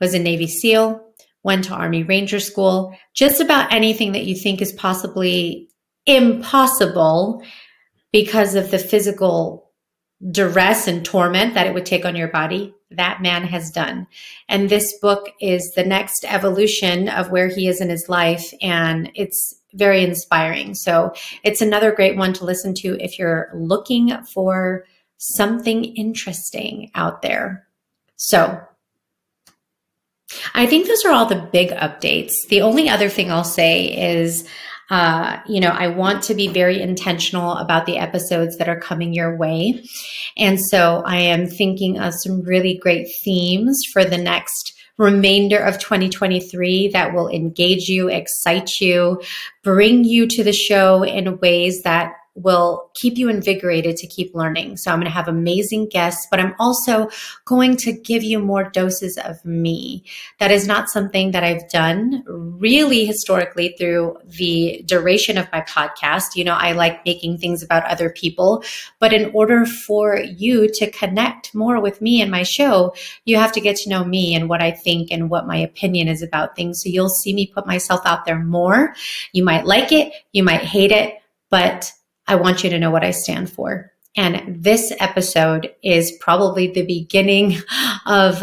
was 0.00 0.14
a 0.14 0.18
Navy 0.18 0.46
SEAL 0.46 1.04
went 1.42 1.64
to 1.64 1.74
Army 1.74 2.02
Ranger 2.02 2.40
School, 2.40 2.96
just 3.14 3.40
about 3.40 3.72
anything 3.72 4.12
that 4.12 4.24
you 4.24 4.34
think 4.34 4.60
is 4.60 4.72
possibly 4.72 5.68
impossible 6.06 7.42
because 8.12 8.54
of 8.54 8.70
the 8.70 8.78
physical 8.78 9.70
duress 10.30 10.88
and 10.88 11.04
torment 11.04 11.54
that 11.54 11.66
it 11.66 11.74
would 11.74 11.86
take 11.86 12.04
on 12.04 12.16
your 12.16 12.28
body, 12.28 12.74
that 12.90 13.22
man 13.22 13.44
has 13.44 13.70
done. 13.70 14.06
And 14.48 14.68
this 14.68 14.98
book 14.98 15.30
is 15.40 15.72
the 15.72 15.84
next 15.84 16.24
evolution 16.26 17.08
of 17.08 17.30
where 17.30 17.48
he 17.48 17.68
is 17.68 17.80
in 17.80 17.88
his 17.88 18.08
life. 18.08 18.52
And 18.60 19.10
it's 19.14 19.54
very 19.74 20.02
inspiring. 20.02 20.74
So 20.74 21.12
it's 21.44 21.60
another 21.60 21.92
great 21.92 22.16
one 22.16 22.32
to 22.34 22.44
listen 22.44 22.74
to 22.78 22.96
if 23.02 23.18
you're 23.18 23.50
looking 23.54 24.10
for 24.24 24.84
something 25.18 25.84
interesting 25.84 26.90
out 26.94 27.22
there. 27.22 27.66
So 28.16 28.60
I 30.54 30.66
think 30.66 30.86
those 30.86 31.04
are 31.04 31.12
all 31.12 31.26
the 31.26 31.48
big 31.52 31.70
updates. 31.70 32.32
The 32.48 32.62
only 32.62 32.88
other 32.88 33.08
thing 33.08 33.30
I'll 33.30 33.44
say 33.44 33.86
is, 34.16 34.46
uh, 34.90 35.38
you 35.46 35.60
know, 35.60 35.70
I 35.70 35.88
want 35.88 36.22
to 36.24 36.34
be 36.34 36.48
very 36.48 36.80
intentional 36.80 37.52
about 37.52 37.86
the 37.86 37.98
episodes 37.98 38.56
that 38.58 38.68
are 38.68 38.80
coming 38.80 39.12
your 39.12 39.36
way. 39.36 39.84
And 40.36 40.60
so 40.60 41.02
I 41.04 41.16
am 41.16 41.46
thinking 41.46 41.98
of 41.98 42.14
some 42.14 42.42
really 42.42 42.78
great 42.78 43.08
themes 43.22 43.80
for 43.92 44.04
the 44.04 44.18
next 44.18 44.74
remainder 44.98 45.58
of 45.58 45.78
2023 45.78 46.88
that 46.88 47.14
will 47.14 47.28
engage 47.28 47.88
you, 47.88 48.08
excite 48.08 48.80
you, 48.80 49.22
bring 49.62 50.04
you 50.04 50.26
to 50.26 50.42
the 50.42 50.52
show 50.52 51.04
in 51.04 51.38
ways 51.38 51.82
that 51.82 52.14
will 52.38 52.90
keep 52.94 53.18
you 53.18 53.28
invigorated 53.28 53.96
to 53.96 54.06
keep 54.06 54.34
learning. 54.34 54.76
So 54.76 54.90
I'm 54.90 54.98
going 54.98 55.06
to 55.06 55.10
have 55.10 55.28
amazing 55.28 55.88
guests, 55.88 56.26
but 56.30 56.40
I'm 56.40 56.54
also 56.58 57.08
going 57.44 57.76
to 57.78 57.92
give 57.92 58.22
you 58.22 58.38
more 58.38 58.64
doses 58.70 59.18
of 59.18 59.44
me. 59.44 60.04
That 60.38 60.50
is 60.50 60.66
not 60.66 60.88
something 60.88 61.32
that 61.32 61.44
I've 61.44 61.68
done 61.68 62.22
really 62.26 63.04
historically 63.04 63.74
through 63.78 64.16
the 64.24 64.82
duration 64.86 65.36
of 65.36 65.48
my 65.52 65.62
podcast. 65.62 66.36
You 66.36 66.44
know, 66.44 66.54
I 66.54 66.72
like 66.72 67.04
making 67.04 67.38
things 67.38 67.62
about 67.62 67.84
other 67.84 68.10
people, 68.10 68.62
but 68.98 69.12
in 69.12 69.30
order 69.34 69.66
for 69.66 70.18
you 70.18 70.68
to 70.74 70.90
connect 70.90 71.54
more 71.54 71.80
with 71.80 72.00
me 72.00 72.22
and 72.22 72.30
my 72.30 72.42
show, 72.42 72.94
you 73.24 73.36
have 73.36 73.52
to 73.52 73.60
get 73.60 73.76
to 73.76 73.90
know 73.90 74.04
me 74.04 74.34
and 74.34 74.48
what 74.48 74.62
I 74.62 74.70
think 74.70 75.10
and 75.10 75.30
what 75.30 75.46
my 75.46 75.56
opinion 75.56 76.08
is 76.08 76.22
about 76.22 76.54
things. 76.54 76.82
So 76.82 76.88
you'll 76.88 77.08
see 77.08 77.32
me 77.32 77.46
put 77.52 77.66
myself 77.66 78.00
out 78.04 78.24
there 78.24 78.38
more. 78.38 78.94
You 79.32 79.44
might 79.44 79.66
like 79.66 79.92
it, 79.92 80.12
you 80.32 80.42
might 80.42 80.62
hate 80.62 80.92
it, 80.92 81.14
but 81.50 81.92
I 82.28 82.36
want 82.36 82.62
you 82.62 82.70
to 82.70 82.78
know 82.78 82.90
what 82.90 83.04
I 83.04 83.10
stand 83.10 83.50
for. 83.50 83.90
And 84.16 84.62
this 84.62 84.92
episode 85.00 85.74
is 85.82 86.12
probably 86.20 86.68
the 86.68 86.84
beginning 86.84 87.58
of 88.06 88.42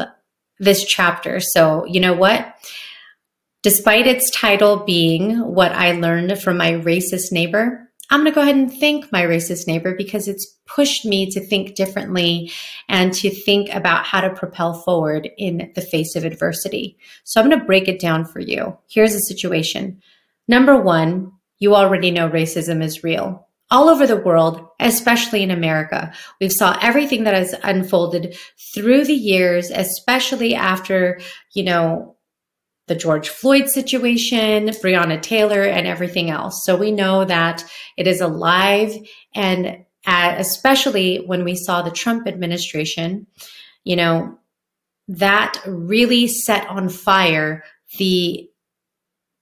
this 0.60 0.84
chapter. 0.86 1.40
So, 1.40 1.86
you 1.86 2.00
know 2.00 2.14
what? 2.14 2.56
Despite 3.62 4.08
its 4.08 4.30
title 4.32 4.78
being 4.78 5.40
what 5.40 5.72
I 5.72 5.94
learned 5.94 6.40
from 6.42 6.58
my 6.58 6.74
racist 6.74 7.32
neighbor, 7.32 7.90
I'm 8.10 8.22
going 8.22 8.32
to 8.32 8.36
go 8.36 8.42
ahead 8.42 8.56
and 8.56 8.72
thank 8.72 9.12
my 9.12 9.24
racist 9.24 9.68
neighbor 9.68 9.96
because 9.96 10.28
it's 10.28 10.46
pushed 10.68 11.06
me 11.06 11.30
to 11.32 11.46
think 11.46 11.76
differently 11.76 12.52
and 12.88 13.12
to 13.16 13.32
think 13.32 13.74
about 13.74 14.06
how 14.06 14.22
to 14.22 14.30
propel 14.30 14.76
forward 14.76 15.28
in 15.38 15.72
the 15.74 15.82
face 15.82 16.16
of 16.16 16.24
adversity. 16.24 16.98
So 17.24 17.42
I'm 17.42 17.50
going 17.50 17.60
to 17.60 17.66
break 17.66 17.88
it 17.88 18.00
down 18.00 18.26
for 18.26 18.40
you. 18.40 18.78
Here's 18.88 19.14
the 19.14 19.20
situation. 19.20 20.02
Number 20.48 20.80
one, 20.80 21.32
you 21.58 21.76
already 21.76 22.12
know 22.12 22.30
racism 22.30 22.84
is 22.84 23.04
real 23.04 23.46
all 23.76 23.90
over 23.90 24.08
the 24.08 24.16
world, 24.16 24.66
especially 24.80 25.44
in 25.44 25.52
America. 25.52 26.14
We've 26.40 26.52
saw 26.52 26.80
everything 26.82 27.26
that 27.26 27.34
has 27.34 27.54
unfolded 27.62 28.38
through 28.74 29.04
the 29.04 29.14
years, 29.14 29.70
especially 29.70 30.56
after, 30.56 31.20
you 31.54 31.64
know, 31.64 32.16
the 32.88 32.96
George 32.96 33.28
Floyd 33.28 33.68
situation, 33.68 34.70
Breonna 34.70 35.22
Taylor, 35.22 35.64
and 35.64 35.86
everything 35.88 36.30
else. 36.30 36.64
So 36.64 36.78
we 36.78 36.92
know 36.92 37.26
that 37.26 37.66
it 37.98 38.08
is 38.08 38.22
alive. 38.22 38.96
And 39.34 39.84
uh, 40.08 40.36
especially 40.38 41.18
when 41.18 41.44
we 41.44 41.58
saw 41.58 41.82
the 41.82 41.92
Trump 41.92 42.28
administration, 42.28 43.28
you 43.84 43.98
know, 43.98 44.40
that 45.10 45.62
really 45.68 46.28
set 46.28 46.66
on 46.70 46.88
fire 46.88 47.64
the 47.98 48.50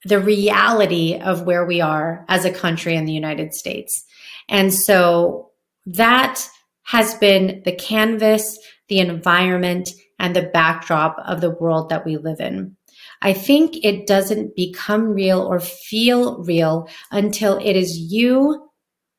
the 0.06 0.20
reality 0.20 1.16
of 1.16 1.44
where 1.44 1.66
we 1.66 1.80
are 1.80 2.26
as 2.28 2.44
a 2.44 2.52
country 2.52 2.96
in 2.96 3.06
the 3.06 3.14
United 3.14 3.54
States. 3.54 4.06
And 4.50 4.74
so 4.74 5.52
that 5.86 6.48
has 6.84 7.16
been 7.16 7.62
the 7.66 7.76
canvas, 7.76 8.60
the 8.90 9.00
environment, 9.00 9.90
and 10.20 10.36
the 10.36 10.50
backdrop 10.54 11.18
of 11.26 11.42
the 11.42 11.50
world 11.50 11.90
that 11.90 12.06
we 12.06 12.18
live 12.18 12.40
in. 12.40 12.76
I 13.22 13.34
think 13.34 13.84
it 13.84 14.06
doesn't 14.06 14.56
become 14.56 15.14
real 15.14 15.42
or 15.42 15.60
feel 15.60 16.44
real 16.44 16.90
until 17.12 17.58
it 17.58 17.76
is 17.76 17.98
you 17.98 18.70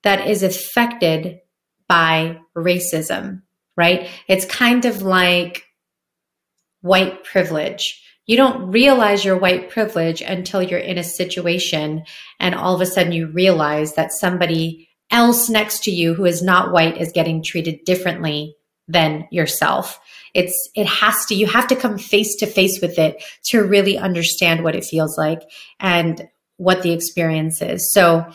that 0.02 0.28
is 0.28 0.43
affected 0.43 1.38
by 1.88 2.38
racism, 2.57 3.43
right? 3.76 4.09
It's 4.28 4.45
kind 4.45 4.85
of 4.85 5.02
like 5.02 5.64
white 6.83 7.25
privilege. 7.25 8.02
You 8.26 8.37
don't 8.37 8.71
realize 8.71 9.25
your 9.25 9.38
white 9.38 9.71
privilege 9.71 10.21
until 10.23 10.62
you're 10.62 10.78
in 10.78 10.99
a 10.99 11.04
situation 11.04 12.04
and 12.40 12.54
all 12.54 12.75
of 12.75 12.81
a 12.81 12.87
sudden 12.87 13.12
you 13.12 13.28
realize 13.28 13.95
that 13.95 14.12
somebody 14.12 14.88
else 15.14 15.49
next 15.49 15.85
to 15.85 15.92
you 15.92 16.12
who 16.12 16.25
is 16.25 16.42
not 16.42 16.73
white 16.73 17.00
is 17.00 17.12
getting 17.12 17.42
treated 17.42 17.85
differently 17.85 18.56
than 18.88 19.28
yourself. 19.30 20.00
It's, 20.35 20.52
it 20.75 20.87
has 20.87 21.25
to, 21.26 21.37
you 21.37 21.47
have 21.47 21.68
to 21.68 21.76
come 21.76 21.97
face 21.97 22.35
to 22.40 22.47
face 22.47 22.80
with 22.83 22.99
it 22.99 23.23
to 23.44 23.62
really 23.62 23.97
understand 23.97 24.64
what 24.64 24.75
it 24.75 24.85
feels 24.85 25.16
like 25.16 25.40
and 25.78 26.28
what 26.56 26.83
the 26.83 26.92
experience 26.92 27.62
is. 27.62 27.92
So, 27.92 28.26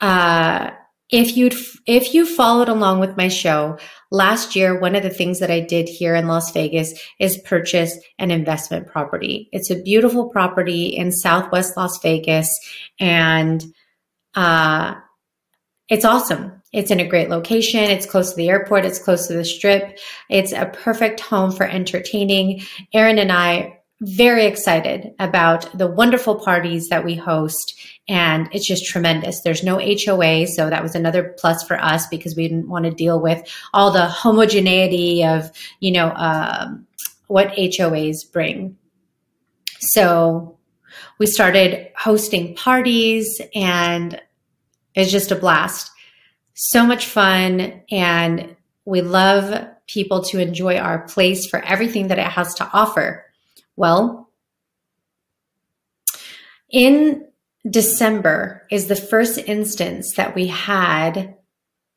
uh, 0.00 0.72
if 1.12 1.36
you'd 1.36 1.54
if 1.86 2.14
you 2.14 2.24
followed 2.24 2.68
along 2.68 3.00
with 3.00 3.16
my 3.16 3.26
show 3.26 3.76
last 4.12 4.54
year 4.54 4.78
one 4.78 4.94
of 4.94 5.02
the 5.02 5.10
things 5.10 5.40
that 5.40 5.50
i 5.50 5.58
did 5.58 5.88
here 5.88 6.14
in 6.14 6.28
las 6.28 6.52
vegas 6.52 6.94
is 7.18 7.36
purchase 7.38 7.98
an 8.20 8.30
investment 8.30 8.86
property 8.86 9.48
it's 9.50 9.70
a 9.70 9.82
beautiful 9.82 10.28
property 10.28 10.86
in 10.86 11.10
southwest 11.10 11.76
las 11.76 11.98
vegas 12.00 12.48
and 13.00 13.64
uh, 14.36 14.94
it's 15.90 16.04
awesome. 16.04 16.52
It's 16.72 16.90
in 16.90 17.00
a 17.00 17.08
great 17.08 17.28
location. 17.28 17.80
It's 17.80 18.06
close 18.06 18.30
to 18.30 18.36
the 18.36 18.48
airport. 18.48 18.84
It's 18.86 19.00
close 19.00 19.26
to 19.26 19.34
the 19.34 19.44
strip. 19.44 19.98
It's 20.28 20.52
a 20.52 20.66
perfect 20.66 21.20
home 21.20 21.50
for 21.50 21.66
entertaining. 21.66 22.62
Aaron 22.94 23.18
and 23.18 23.32
i 23.32 23.76
very 24.02 24.46
excited 24.46 25.14
about 25.18 25.76
the 25.76 25.86
wonderful 25.86 26.36
parties 26.36 26.88
that 26.88 27.04
we 27.04 27.14
host 27.14 27.78
and 28.08 28.48
it's 28.52 28.66
just 28.66 28.86
tremendous. 28.86 29.42
There's 29.42 29.62
no 29.62 29.78
HOA, 29.78 30.46
so 30.46 30.70
that 30.70 30.82
was 30.82 30.94
another 30.94 31.34
plus 31.38 31.62
for 31.64 31.78
us 31.78 32.06
because 32.06 32.34
we 32.34 32.48
didn't 32.48 32.68
want 32.68 32.86
to 32.86 32.90
deal 32.90 33.20
with 33.20 33.46
all 33.74 33.90
the 33.90 34.06
homogeneity 34.06 35.24
of, 35.24 35.50
you 35.80 35.92
know, 35.92 36.12
um, 36.16 36.86
what 37.26 37.52
HOAs 37.52 38.20
bring. 38.32 38.78
So 39.80 40.58
we 41.18 41.26
started 41.26 41.90
hosting 41.94 42.56
parties 42.56 43.40
and 43.54 44.20
it's 45.00 45.12
just 45.12 45.32
a 45.32 45.36
blast. 45.36 45.90
So 46.54 46.84
much 46.84 47.06
fun 47.06 47.82
and 47.90 48.56
we 48.84 49.02
love 49.02 49.66
people 49.86 50.22
to 50.24 50.38
enjoy 50.38 50.76
our 50.76 51.06
place 51.06 51.46
for 51.46 51.60
everything 51.64 52.08
that 52.08 52.18
it 52.18 52.26
has 52.26 52.54
to 52.54 52.70
offer. 52.72 53.24
Well, 53.76 54.30
in 56.70 57.26
December 57.68 58.66
is 58.70 58.86
the 58.86 58.96
first 58.96 59.38
instance 59.38 60.14
that 60.16 60.34
we 60.34 60.46
had 60.46 61.36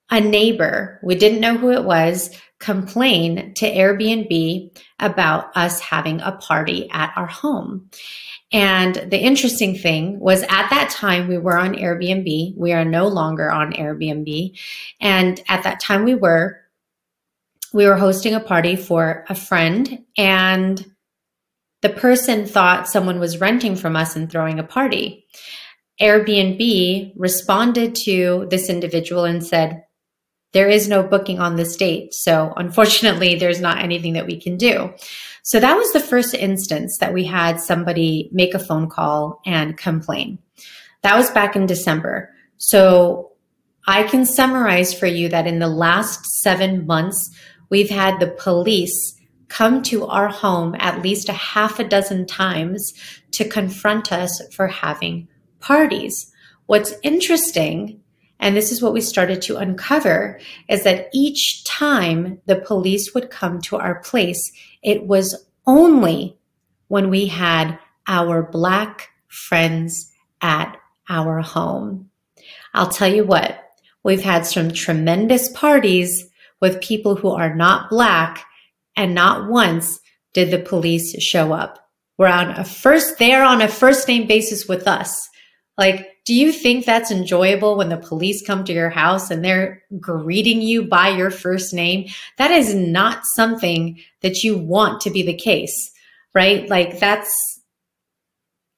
a 0.09 0.19
neighbor, 0.19 0.99
we 1.03 1.15
didn't 1.15 1.39
know 1.39 1.57
who 1.57 1.71
it 1.71 1.83
was, 1.83 2.29
complain 2.63 3.53
to 3.55 3.69
Airbnb 3.69 4.79
about 4.99 5.55
us 5.55 5.81
having 5.81 6.21
a 6.21 6.31
party 6.31 6.89
at 6.91 7.11
our 7.17 7.27
home. 7.27 7.89
And 8.53 8.95
the 8.95 9.19
interesting 9.19 9.77
thing 9.77 10.17
was 10.19 10.43
at 10.43 10.69
that 10.69 10.89
time 10.89 11.27
we 11.27 11.37
were 11.37 11.57
on 11.57 11.75
Airbnb. 11.75 12.55
We 12.55 12.71
are 12.71 12.85
no 12.85 13.07
longer 13.07 13.51
on 13.51 13.73
Airbnb. 13.73 14.57
And 15.01 15.43
at 15.49 15.63
that 15.63 15.81
time 15.81 16.05
we 16.05 16.15
were, 16.15 16.61
we 17.73 17.85
were 17.85 17.97
hosting 17.97 18.33
a 18.33 18.39
party 18.39 18.77
for 18.77 19.25
a 19.27 19.35
friend 19.35 20.05
and 20.17 20.85
the 21.81 21.89
person 21.89 22.45
thought 22.45 22.87
someone 22.87 23.19
was 23.19 23.41
renting 23.41 23.75
from 23.75 23.97
us 23.97 24.15
and 24.15 24.31
throwing 24.31 24.57
a 24.57 24.63
party. 24.63 25.25
Airbnb 25.99 27.13
responded 27.17 27.93
to 27.95 28.47
this 28.49 28.69
individual 28.69 29.25
and 29.25 29.45
said, 29.45 29.83
There 30.53 30.69
is 30.69 30.87
no 30.87 31.03
booking 31.03 31.39
on 31.39 31.55
this 31.55 31.75
date. 31.75 32.13
So, 32.13 32.53
unfortunately, 32.55 33.35
there's 33.35 33.59
not 33.59 33.79
anything 33.79 34.13
that 34.13 34.27
we 34.27 34.39
can 34.39 34.57
do. 34.57 34.93
So, 35.43 35.59
that 35.59 35.75
was 35.75 35.91
the 35.91 35.99
first 35.99 36.33
instance 36.33 36.97
that 36.99 37.13
we 37.13 37.25
had 37.25 37.59
somebody 37.59 38.29
make 38.31 38.53
a 38.53 38.59
phone 38.59 38.89
call 38.89 39.41
and 39.45 39.77
complain. 39.77 40.39
That 41.01 41.17
was 41.17 41.31
back 41.31 41.55
in 41.55 41.65
December. 41.65 42.29
So, 42.57 43.31
I 43.85 44.03
can 44.03 44.25
summarize 44.25 44.93
for 44.93 45.07
you 45.07 45.27
that 45.29 45.47
in 45.47 45.59
the 45.59 45.67
last 45.67 46.25
seven 46.41 46.85
months, 46.85 47.29
we've 47.69 47.89
had 47.89 48.19
the 48.19 48.27
police 48.27 49.19
come 49.49 49.83
to 49.83 50.05
our 50.05 50.29
home 50.29 50.75
at 50.79 51.01
least 51.01 51.29
a 51.29 51.33
half 51.33 51.79
a 51.79 51.83
dozen 51.83 52.25
times 52.25 52.93
to 53.31 53.47
confront 53.47 54.11
us 54.11 54.41
for 54.55 54.67
having 54.67 55.27
parties. 55.59 56.31
What's 56.65 56.93
interesting, 57.03 57.99
and 58.43 58.57
this 58.57 58.73
is 58.73 58.81
what 58.81 58.91
we 58.91 58.99
started 58.99 59.41
to 59.43 59.55
uncover, 59.55 60.37
is 60.67 60.83
that 60.83 61.07
each 61.13 61.63
time 61.63 62.41
the 62.45 62.57
police 62.57 63.13
would 63.13 63.29
come 63.29 63.61
to 63.61 63.77
our 63.77 64.01
place, 64.01 64.51
it 64.83 65.07
was 65.07 65.45
only 65.65 66.37
when 66.89 67.09
we 67.09 67.27
had 67.27 67.79
our 68.05 68.43
Black 68.43 69.11
friends 69.29 70.11
at 70.41 70.75
our 71.07 71.39
home. 71.39 72.09
I'll 72.73 72.89
tell 72.89 73.07
you 73.07 73.23
what, 73.23 73.63
we've 74.03 74.23
had 74.23 74.45
some 74.45 74.73
tremendous 74.73 75.49
parties 75.53 76.27
with 76.59 76.81
people 76.81 77.15
who 77.15 77.29
are 77.29 77.55
not 77.55 77.89
Black 77.89 78.45
and 78.97 79.15
not 79.15 79.49
once 79.49 80.01
did 80.33 80.51
the 80.51 80.59
police 80.59 81.15
show 81.23 81.53
up. 81.53 81.89
We're 82.17 82.27
on 82.27 82.49
a 82.49 82.65
first, 82.65 83.19
they're 83.19 83.45
on 83.45 83.61
a 83.61 83.69
first 83.69 84.05
name 84.09 84.27
basis 84.27 84.67
with 84.67 84.85
us. 84.85 85.29
Like, 85.77 86.12
do 86.25 86.33
you 86.33 86.51
think 86.51 86.85
that's 86.85 87.11
enjoyable 87.11 87.75
when 87.75 87.89
the 87.89 87.97
police 87.97 88.45
come 88.45 88.63
to 88.63 88.73
your 88.73 88.89
house 88.89 89.29
and 89.29 89.43
they're 89.43 89.83
greeting 89.99 90.61
you 90.61 90.83
by 90.83 91.09
your 91.09 91.29
first 91.31 91.73
name? 91.73 92.09
That 92.37 92.51
is 92.51 92.73
not 92.73 93.25
something 93.25 93.99
that 94.21 94.43
you 94.43 94.57
want 94.57 95.01
to 95.01 95.09
be 95.09 95.23
the 95.23 95.33
case, 95.33 95.91
right? 96.33 96.69
Like, 96.69 96.99
that's 96.99 97.53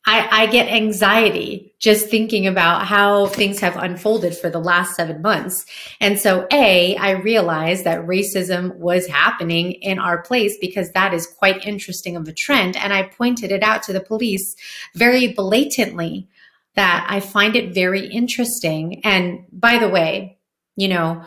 I, 0.07 0.43
I 0.43 0.45
get 0.47 0.67
anxiety 0.67 1.73
just 1.79 2.09
thinking 2.09 2.45
about 2.45 2.85
how 2.85 3.25
things 3.27 3.59
have 3.59 3.75
unfolded 3.75 4.37
for 4.37 4.51
the 4.51 4.59
last 4.59 4.95
seven 4.95 5.21
months. 5.21 5.65
And 5.99 6.19
so, 6.19 6.47
A, 6.51 6.95
I 6.97 7.11
realized 7.11 7.85
that 7.85 8.05
racism 8.05 8.75
was 8.75 9.07
happening 9.07 9.73
in 9.73 9.97
our 9.97 10.21
place 10.21 10.57
because 10.61 10.91
that 10.91 11.13
is 11.13 11.25
quite 11.25 11.65
interesting 11.65 12.15
of 12.15 12.27
a 12.27 12.33
trend. 12.33 12.77
And 12.77 12.93
I 12.93 13.03
pointed 13.03 13.51
it 13.51 13.63
out 13.63 13.81
to 13.83 13.93
the 13.93 13.99
police 13.99 14.55
very 14.93 15.33
blatantly 15.33 16.27
that 16.75 17.07
I 17.09 17.19
find 17.19 17.55
it 17.55 17.73
very 17.73 18.07
interesting. 18.07 19.01
And 19.03 19.45
by 19.51 19.77
the 19.77 19.89
way, 19.89 20.39
you 20.75 20.87
know, 20.87 21.23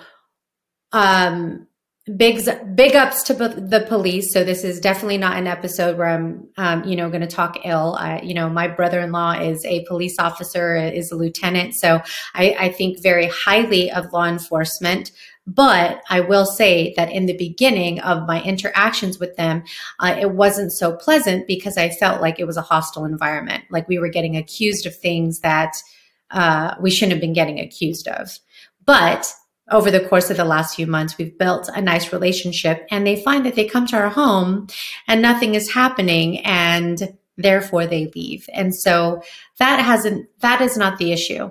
um, 0.93 1.69
big 2.17 2.41
big 2.75 2.97
ups 2.97 3.23
to 3.25 3.35
the 3.35 3.85
police. 3.87 4.33
So 4.33 4.45
this 4.45 4.65
is 4.65 4.81
definitely 4.81 5.19
not 5.19 5.37
an 5.37 5.47
episode 5.47 5.99
where 5.99 6.09
i'm 6.09 6.49
um, 6.57 6.85
you 6.85 6.97
know 6.97 7.11
going 7.11 7.21
to 7.21 7.27
talk 7.27 7.59
ill. 7.65 7.97
I, 7.99 8.21
you 8.23 8.35
know 8.35 8.49
my 8.49 8.69
brother-in-law 8.69 9.41
is 9.41 9.65
a 9.65 9.85
police 9.87 10.17
officer 10.19 10.77
is 10.77 11.11
a 11.11 11.17
lieutenant. 11.17 11.75
So 11.75 12.01
I, 12.35 12.57
I 12.59 12.69
think 12.73 13.03
very 13.03 13.27
highly 13.27 13.91
of 13.91 14.13
law 14.13 14.27
enforcement 14.27 15.13
but 15.49 16.03
I 16.11 16.21
will 16.21 16.45
say 16.45 16.93
that 16.99 17.11
in 17.11 17.25
the 17.25 17.37
beginning 17.37 18.01
of 18.01 18.27
my 18.27 18.43
interactions 18.43 19.19
with 19.19 19.35
them, 19.37 19.65
uh, 19.99 20.15
it 20.21 20.33
wasn't 20.33 20.73
so 20.73 20.95
pleasant 20.95 21.47
because 21.47 21.79
I 21.79 21.89
felt 21.89 22.21
like 22.21 22.39
it 22.39 22.47
was 22.47 22.59
a 22.59 22.63
hostile 22.63 23.07
environment. 23.07 23.65
Like 23.71 23.89
we 23.89 23.99
were 23.99 24.11
getting 24.11 24.37
accused 24.37 24.85
of 24.85 24.95
things 24.95 25.41
that 25.41 25.83
uh, 26.31 26.75
we 26.81 26.91
shouldn't 26.91 27.13
have 27.13 27.23
been 27.23 27.33
getting 27.33 27.59
accused 27.59 28.09
of. 28.09 28.39
But 28.85 29.33
over 29.71 29.91
the 29.91 30.07
course 30.07 30.29
of 30.29 30.37
the 30.37 30.45
last 30.45 30.77
few 30.77 30.87
months, 30.87 31.17
we've 31.17 31.39
built 31.39 31.71
a 31.75 31.81
nice 31.81 32.13
relationship 32.13 32.87
and 32.91 33.07
they 33.07 33.23
find 33.23 33.47
that 33.47 33.55
they 33.55 33.67
come 33.67 33.87
to 33.87 33.97
our 33.97 34.11
home 34.11 34.67
and 35.07 35.23
nothing 35.23 35.55
is 35.55 35.73
happening 35.73 36.41
and 36.41 37.17
therefore 37.39 37.87
they 37.87 38.13
leave. 38.15 38.47
And 38.53 38.75
so 38.75 39.23
that 39.59 39.81
hasn't, 39.81 40.29
that 40.41 40.61
is 40.61 40.77
not 40.77 40.99
the 40.99 41.13
issue. 41.13 41.51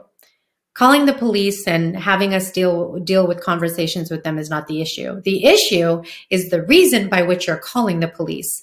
Calling 0.77 1.07
the 1.07 1.13
police 1.13 1.65
and 1.65 1.97
having 1.97 2.35
us 2.35 2.51
deal, 2.51 2.99
deal 2.99 3.25
with 3.25 3.41
conversations 3.41 4.11
with 4.11 4.23
them 4.23 4.37
is 4.37 4.47
not 4.47 4.67
the 4.67 4.79
issue. 4.79 5.19
The 5.23 5.43
issue 5.45 6.03
is 6.29 6.51
the 6.51 6.61
reason 6.61 7.09
by 7.09 7.23
which 7.23 7.47
you're 7.47 7.57
calling 7.57 7.99
the 7.99 8.07
police. 8.07 8.61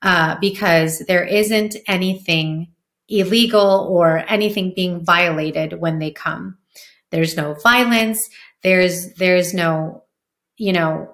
Uh, 0.00 0.36
because 0.40 1.00
there 1.08 1.24
isn't 1.24 1.74
anything 1.88 2.68
illegal 3.08 3.88
or 3.90 4.24
anything 4.28 4.72
being 4.76 5.04
violated 5.04 5.80
when 5.80 5.98
they 5.98 6.12
come. 6.12 6.56
There's 7.10 7.36
no 7.36 7.54
violence. 7.54 8.20
There's 8.62 9.14
there's 9.14 9.52
no, 9.52 10.04
you 10.58 10.72
know, 10.72 11.12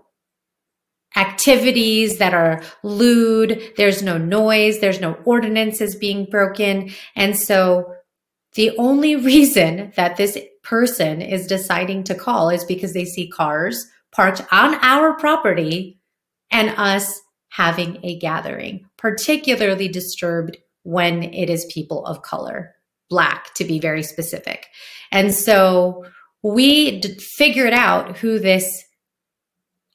activities 1.17 2.19
that 2.19 2.35
are 2.35 2.63
lewd. 2.83 3.73
There's 3.79 4.03
no 4.03 4.19
noise. 4.19 4.81
There's 4.81 5.01
no 5.01 5.15
ordinances 5.25 5.97
being 5.97 6.27
broken. 6.27 6.91
And 7.17 7.39
so 7.39 7.94
the 8.55 8.77
only 8.79 9.17
reason 9.17 9.93
that 9.97 10.17
this 10.17 10.39
person 10.63 11.21
is 11.21 11.47
deciding 11.47 12.05
to 12.05 12.15
call 12.15 12.51
is 12.51 12.65
because 12.65 12.93
they 12.93 13.05
see 13.05 13.29
cars 13.29 13.87
parked 14.13 14.43
on 14.53 14.75
our 14.77 15.15
property 15.17 15.99
and 16.51 16.71
us 16.77 17.21
having 17.49 17.99
a 18.05 18.19
gathering, 18.19 18.87
particularly 18.97 19.89
disturbed 19.89 20.57
when 20.83 21.23
it 21.23 21.51
is 21.51 21.65
people 21.73 22.05
of 22.05 22.23
color, 22.23 22.75
black 23.09 23.53
to 23.55 23.65
be 23.65 23.79
very 23.79 24.03
specific. 24.03 24.67
And 25.11 25.35
so 25.35 26.05
we 26.43 27.01
d- 27.01 27.19
figured 27.19 27.73
out 27.73 28.19
who 28.19 28.39
this 28.39 28.85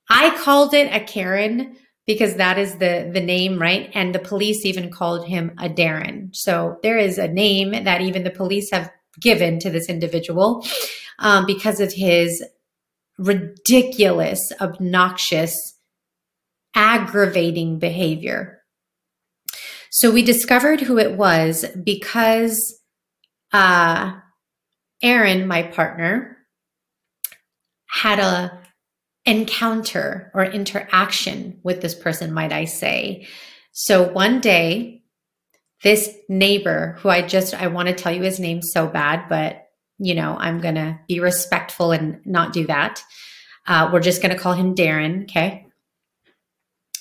I 0.09 0.35
called 0.37 0.73
it 0.73 0.91
a 0.91 1.03
Karen 1.03 1.77
because 2.09 2.33
that 2.37 2.57
is 2.57 2.77
the 2.77 3.07
the 3.13 3.21
name, 3.21 3.59
right? 3.59 3.91
And 3.93 4.15
the 4.15 4.25
police 4.31 4.65
even 4.65 4.89
called 4.89 5.27
him 5.27 5.51
a 5.59 5.69
Darren. 5.69 6.35
So 6.35 6.79
there 6.81 6.97
is 6.97 7.19
a 7.19 7.27
name 7.27 7.83
that 7.83 8.01
even 8.01 8.23
the 8.23 8.31
police 8.31 8.71
have 8.71 8.89
given 9.21 9.59
to 9.59 9.69
this 9.69 9.87
individual 9.87 10.65
um, 11.19 11.45
because 11.45 11.79
of 11.79 11.93
his 11.93 12.43
ridiculous, 13.19 14.39
obnoxious, 14.59 15.55
aggravating 16.73 17.77
behavior. 17.77 18.63
So 19.91 20.09
we 20.09 20.23
discovered 20.23 20.81
who 20.81 20.97
it 20.97 21.15
was 21.15 21.63
because 21.83 22.59
uh, 23.53 24.13
Aaron, 25.03 25.45
my 25.45 25.61
partner, 25.61 26.37
had 27.85 28.17
a 28.17 28.58
encounter 29.29 30.31
or 30.33 30.43
interaction 30.43 31.59
with 31.63 31.81
this 31.81 31.93
person, 31.93 32.33
might 32.33 32.51
I 32.51 32.65
say. 32.65 33.27
So 33.71 34.01
one 34.01 34.41
day, 34.41 35.03
this 35.83 36.13
neighbor 36.27 36.97
who 36.99 37.09
I 37.09 37.21
just, 37.21 37.53
I 37.53 37.67
want 37.67 37.87
to 37.89 37.93
tell 37.93 38.11
you 38.11 38.23
his 38.23 38.39
name 38.39 38.63
so 38.63 38.87
bad, 38.87 39.29
but 39.29 39.67
you 39.99 40.15
know, 40.15 40.35
I'm 40.37 40.59
going 40.59 40.75
to 40.75 40.99
be 41.07 41.19
respectful 41.19 41.91
and 41.91 42.25
not 42.25 42.53
do 42.53 42.65
that. 42.67 43.03
Uh, 43.67 43.89
we're 43.93 43.99
just 43.99 44.21
going 44.21 44.35
to 44.35 44.41
call 44.41 44.53
him 44.53 44.73
Darren. 44.73 45.23
Okay. 45.23 45.67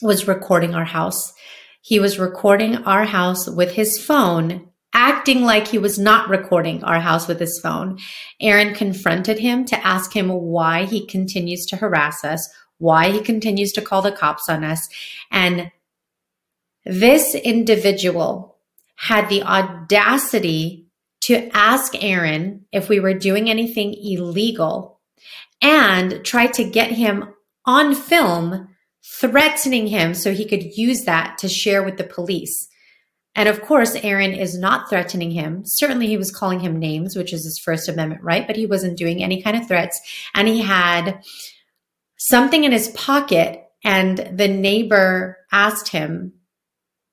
Was 0.02 0.28
recording 0.28 0.74
our 0.74 0.84
house. 0.84 1.32
He 1.80 1.98
was 1.98 2.18
recording 2.18 2.76
our 2.76 3.04
house 3.04 3.48
with 3.48 3.72
his 3.72 3.98
phone 3.98 4.68
acting 4.98 5.42
like 5.42 5.68
he 5.68 5.78
was 5.78 5.96
not 5.96 6.28
recording 6.28 6.82
our 6.82 6.98
house 6.98 7.28
with 7.28 7.38
his 7.38 7.60
phone. 7.60 7.96
Aaron 8.40 8.74
confronted 8.74 9.38
him 9.38 9.64
to 9.64 9.86
ask 9.86 10.14
him 10.14 10.28
why 10.28 10.86
he 10.86 11.06
continues 11.06 11.64
to 11.66 11.76
harass 11.76 12.24
us, 12.24 12.52
why 12.78 13.12
he 13.12 13.20
continues 13.20 13.70
to 13.72 13.80
call 13.80 14.02
the 14.02 14.10
cops 14.10 14.48
on 14.48 14.64
us. 14.64 14.88
And 15.30 15.70
this 16.84 17.36
individual 17.36 18.56
had 18.96 19.28
the 19.28 19.44
audacity 19.44 20.88
to 21.20 21.48
ask 21.56 21.94
Aaron 22.02 22.66
if 22.72 22.88
we 22.88 22.98
were 22.98 23.14
doing 23.14 23.48
anything 23.48 23.94
illegal 23.94 24.98
and 25.62 26.24
try 26.24 26.48
to 26.48 26.64
get 26.64 26.90
him 26.90 27.34
on 27.64 27.94
film 27.94 28.68
threatening 29.04 29.86
him 29.86 30.12
so 30.12 30.32
he 30.32 30.44
could 30.44 30.76
use 30.76 31.04
that 31.04 31.38
to 31.38 31.48
share 31.48 31.84
with 31.84 31.98
the 31.98 32.04
police. 32.04 32.68
And 33.38 33.48
of 33.48 33.62
course, 33.62 33.94
Aaron 34.02 34.32
is 34.32 34.58
not 34.58 34.90
threatening 34.90 35.30
him. 35.30 35.62
Certainly, 35.64 36.08
he 36.08 36.16
was 36.16 36.34
calling 36.34 36.58
him 36.58 36.76
names, 36.76 37.14
which 37.14 37.32
is 37.32 37.44
his 37.44 37.56
First 37.56 37.88
Amendment 37.88 38.24
right, 38.24 38.44
but 38.44 38.56
he 38.56 38.66
wasn't 38.66 38.98
doing 38.98 39.22
any 39.22 39.40
kind 39.40 39.56
of 39.56 39.68
threats. 39.68 40.00
And 40.34 40.48
he 40.48 40.60
had 40.60 41.22
something 42.16 42.64
in 42.64 42.72
his 42.72 42.88
pocket, 42.88 43.62
and 43.84 44.18
the 44.32 44.48
neighbor 44.48 45.38
asked 45.52 45.90
him, 45.90 46.32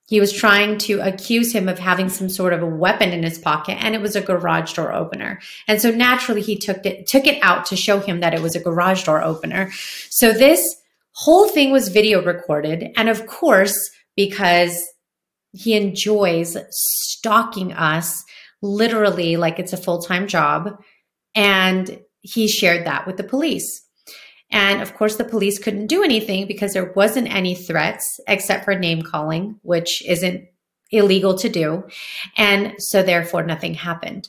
he 0.08 0.18
was 0.18 0.32
trying 0.32 0.78
to 0.78 0.98
accuse 0.98 1.52
him 1.52 1.68
of 1.68 1.78
having 1.78 2.08
some 2.08 2.28
sort 2.28 2.52
of 2.52 2.60
a 2.60 2.66
weapon 2.66 3.10
in 3.10 3.22
his 3.22 3.38
pocket 3.38 3.76
and 3.82 3.94
it 3.94 4.00
was 4.00 4.14
a 4.14 4.20
garage 4.20 4.72
door 4.72 4.92
opener. 4.92 5.40
And 5.66 5.82
so 5.82 5.90
naturally 5.90 6.42
he 6.42 6.56
took 6.56 6.86
it 6.86 7.08
took 7.08 7.26
it 7.26 7.42
out 7.42 7.66
to 7.66 7.76
show 7.76 7.98
him 7.98 8.20
that 8.20 8.32
it 8.32 8.40
was 8.40 8.54
a 8.54 8.60
garage 8.60 9.02
door 9.02 9.20
opener. 9.20 9.72
So 10.10 10.30
this 10.30 10.76
whole 11.10 11.48
thing 11.48 11.72
was 11.72 11.88
video 11.88 12.22
recorded 12.22 12.92
and 12.96 13.08
of 13.08 13.26
course 13.26 13.76
because 14.14 14.80
he 15.52 15.74
enjoys 15.74 16.56
stalking 16.70 17.72
us 17.72 18.24
literally 18.62 19.36
like 19.36 19.58
it's 19.58 19.72
a 19.72 19.78
full 19.78 20.00
time 20.00 20.26
job. 20.26 20.76
And 21.34 22.00
he 22.20 22.48
shared 22.48 22.86
that 22.86 23.06
with 23.06 23.16
the 23.16 23.24
police. 23.24 23.82
And 24.50 24.80
of 24.80 24.94
course, 24.94 25.16
the 25.16 25.24
police 25.24 25.58
couldn't 25.58 25.88
do 25.88 26.02
anything 26.02 26.46
because 26.46 26.72
there 26.72 26.92
wasn't 26.94 27.34
any 27.34 27.54
threats 27.54 28.04
except 28.28 28.64
for 28.64 28.78
name 28.78 29.02
calling, 29.02 29.58
which 29.62 30.06
isn't 30.06 30.46
illegal 30.90 31.36
to 31.38 31.48
do. 31.48 31.84
And 32.36 32.74
so, 32.78 33.02
therefore, 33.02 33.42
nothing 33.42 33.74
happened. 33.74 34.28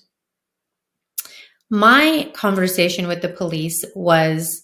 My 1.70 2.32
conversation 2.34 3.08
with 3.08 3.22
the 3.22 3.30
police 3.30 3.84
was 3.94 4.64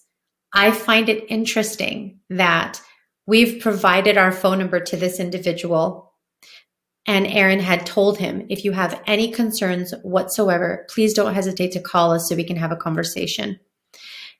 I 0.52 0.70
find 0.70 1.08
it 1.08 1.24
interesting 1.28 2.20
that 2.30 2.80
we've 3.26 3.60
provided 3.60 4.16
our 4.16 4.32
phone 4.32 4.58
number 4.58 4.80
to 4.80 4.96
this 4.96 5.20
individual 5.20 6.03
and 7.06 7.26
Aaron 7.26 7.60
had 7.60 7.84
told 7.84 8.18
him, 8.18 8.46
if 8.48 8.64
you 8.64 8.72
have 8.72 9.00
any 9.06 9.30
concerns 9.30 9.92
whatsoever, 10.02 10.86
please 10.88 11.12
don't 11.12 11.34
hesitate 11.34 11.72
to 11.72 11.80
call 11.80 12.12
us 12.12 12.28
so 12.28 12.36
we 12.36 12.44
can 12.44 12.56
have 12.56 12.72
a 12.72 12.76
conversation. 12.76 13.60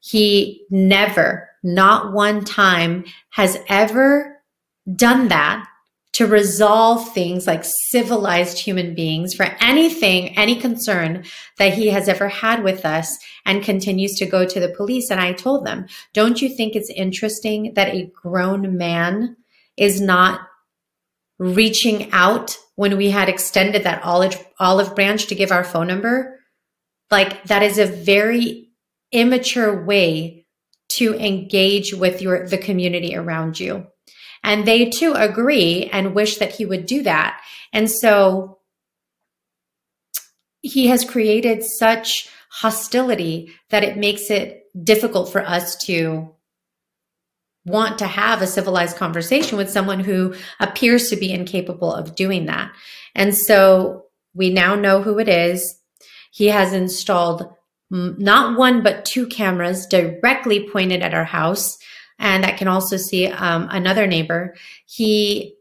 He 0.00 0.64
never, 0.70 1.48
not 1.62 2.12
one 2.12 2.44
time, 2.44 3.04
has 3.30 3.58
ever 3.68 4.42
done 4.94 5.28
that 5.28 5.66
to 6.12 6.26
resolve 6.26 7.12
things 7.12 7.46
like 7.46 7.64
civilized 7.64 8.58
human 8.58 8.94
beings 8.94 9.34
for 9.34 9.46
anything, 9.60 10.36
any 10.38 10.54
concern 10.54 11.24
that 11.58 11.74
he 11.74 11.88
has 11.88 12.08
ever 12.08 12.28
had 12.28 12.62
with 12.62 12.86
us 12.86 13.18
and 13.44 13.64
continues 13.64 14.14
to 14.14 14.26
go 14.26 14.46
to 14.46 14.60
the 14.60 14.68
police. 14.68 15.10
And 15.10 15.20
I 15.20 15.32
told 15.32 15.66
them, 15.66 15.86
don't 16.12 16.40
you 16.40 16.48
think 16.48 16.76
it's 16.76 16.90
interesting 16.90 17.74
that 17.74 17.94
a 17.94 18.12
grown 18.14 18.76
man 18.76 19.36
is 19.76 20.00
not 20.00 20.40
reaching 21.38 22.10
out 22.12 22.56
when 22.76 22.96
we 22.96 23.10
had 23.10 23.28
extended 23.28 23.84
that 23.84 24.04
olive 24.04 24.44
olive 24.58 24.94
branch 24.94 25.26
to 25.26 25.34
give 25.34 25.52
our 25.52 25.64
phone 25.64 25.86
number. 25.86 26.40
Like 27.10 27.44
that 27.44 27.62
is 27.62 27.78
a 27.78 27.86
very 27.86 28.70
immature 29.12 29.84
way 29.84 30.46
to 30.90 31.14
engage 31.14 31.94
with 31.94 32.20
your 32.22 32.48
the 32.48 32.58
community 32.58 33.16
around 33.16 33.58
you. 33.58 33.86
And 34.42 34.66
they 34.66 34.90
too 34.90 35.14
agree 35.14 35.88
and 35.92 36.14
wish 36.14 36.38
that 36.38 36.52
he 36.52 36.66
would 36.66 36.86
do 36.86 37.02
that. 37.04 37.40
And 37.72 37.90
so 37.90 38.58
he 40.60 40.88
has 40.88 41.04
created 41.04 41.64
such 41.64 42.28
hostility 42.50 43.52
that 43.70 43.84
it 43.84 43.96
makes 43.96 44.30
it 44.30 44.62
difficult 44.82 45.32
for 45.32 45.42
us 45.42 45.76
to 45.86 46.33
want 47.64 47.98
to 47.98 48.06
have 48.06 48.42
a 48.42 48.46
civilized 48.46 48.96
conversation 48.96 49.56
with 49.56 49.70
someone 49.70 50.00
who 50.00 50.34
appears 50.60 51.08
to 51.08 51.16
be 51.16 51.32
incapable 51.32 51.92
of 51.92 52.14
doing 52.14 52.46
that. 52.46 52.72
And 53.14 53.36
so 53.36 54.06
we 54.34 54.50
now 54.50 54.74
know 54.74 55.02
who 55.02 55.18
it 55.18 55.28
is. 55.28 55.80
He 56.30 56.48
has 56.48 56.72
installed 56.72 57.48
not 57.90 58.58
one, 58.58 58.82
but 58.82 59.04
two 59.04 59.26
cameras 59.26 59.86
directly 59.86 60.68
pointed 60.68 61.02
at 61.02 61.14
our 61.14 61.24
house. 61.24 61.78
And 62.18 62.44
I 62.44 62.50
can 62.50 62.68
also 62.68 62.96
see 62.96 63.28
um, 63.28 63.68
another 63.70 64.06
neighbor. 64.06 64.56
He, 64.86 65.54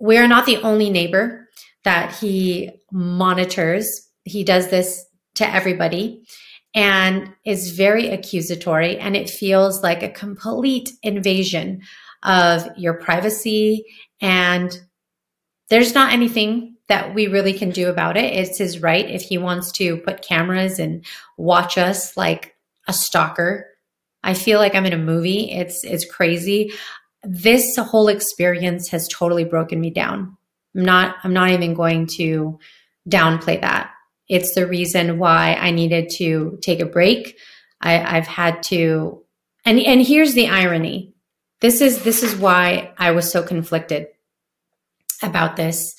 we 0.00 0.16
are 0.18 0.28
not 0.28 0.46
the 0.46 0.58
only 0.58 0.90
neighbor 0.90 1.48
that 1.84 2.14
he 2.14 2.70
monitors. 2.90 4.08
He 4.24 4.44
does 4.44 4.68
this 4.68 5.04
to 5.36 5.48
everybody 5.48 6.24
and 6.78 7.34
is 7.44 7.72
very 7.72 8.06
accusatory 8.10 8.98
and 8.98 9.16
it 9.16 9.28
feels 9.28 9.82
like 9.82 10.04
a 10.04 10.08
complete 10.08 10.92
invasion 11.02 11.82
of 12.22 12.68
your 12.76 12.94
privacy 12.94 13.84
and 14.20 14.80
there's 15.70 15.92
not 15.92 16.12
anything 16.12 16.76
that 16.86 17.16
we 17.16 17.26
really 17.26 17.52
can 17.52 17.70
do 17.70 17.88
about 17.88 18.16
it. 18.16 18.32
It's 18.32 18.58
his 18.58 18.80
right 18.80 19.10
if 19.10 19.22
he 19.22 19.38
wants 19.38 19.72
to 19.72 19.96
put 19.96 20.22
cameras 20.22 20.78
and 20.78 21.04
watch 21.36 21.78
us 21.78 22.16
like 22.16 22.54
a 22.86 22.92
stalker. 22.92 23.66
I 24.22 24.34
feel 24.34 24.60
like 24.60 24.76
I'm 24.76 24.86
in 24.86 24.92
a 24.92 24.98
movie. 24.98 25.50
It's 25.50 25.82
it's 25.82 26.08
crazy. 26.08 26.72
This 27.24 27.76
whole 27.76 28.06
experience 28.06 28.88
has 28.90 29.08
totally 29.08 29.44
broken 29.44 29.80
me 29.80 29.90
down. 29.90 30.36
I'm 30.76 30.84
not 30.84 31.16
I'm 31.24 31.32
not 31.32 31.50
even 31.50 31.74
going 31.74 32.06
to 32.18 32.60
downplay 33.10 33.60
that. 33.62 33.90
It's 34.28 34.54
the 34.54 34.66
reason 34.66 35.18
why 35.18 35.54
I 35.54 35.70
needed 35.70 36.10
to 36.16 36.58
take 36.62 36.80
a 36.80 36.86
break. 36.86 37.38
I, 37.80 38.16
I've 38.16 38.26
had 38.26 38.62
to, 38.64 39.24
and, 39.64 39.78
and 39.78 40.02
here's 40.02 40.34
the 40.34 40.48
irony. 40.48 41.14
This 41.60 41.80
is, 41.80 42.02
this 42.02 42.22
is 42.22 42.36
why 42.36 42.92
I 42.98 43.12
was 43.12 43.30
so 43.30 43.42
conflicted 43.42 44.08
about 45.22 45.56
this 45.56 45.94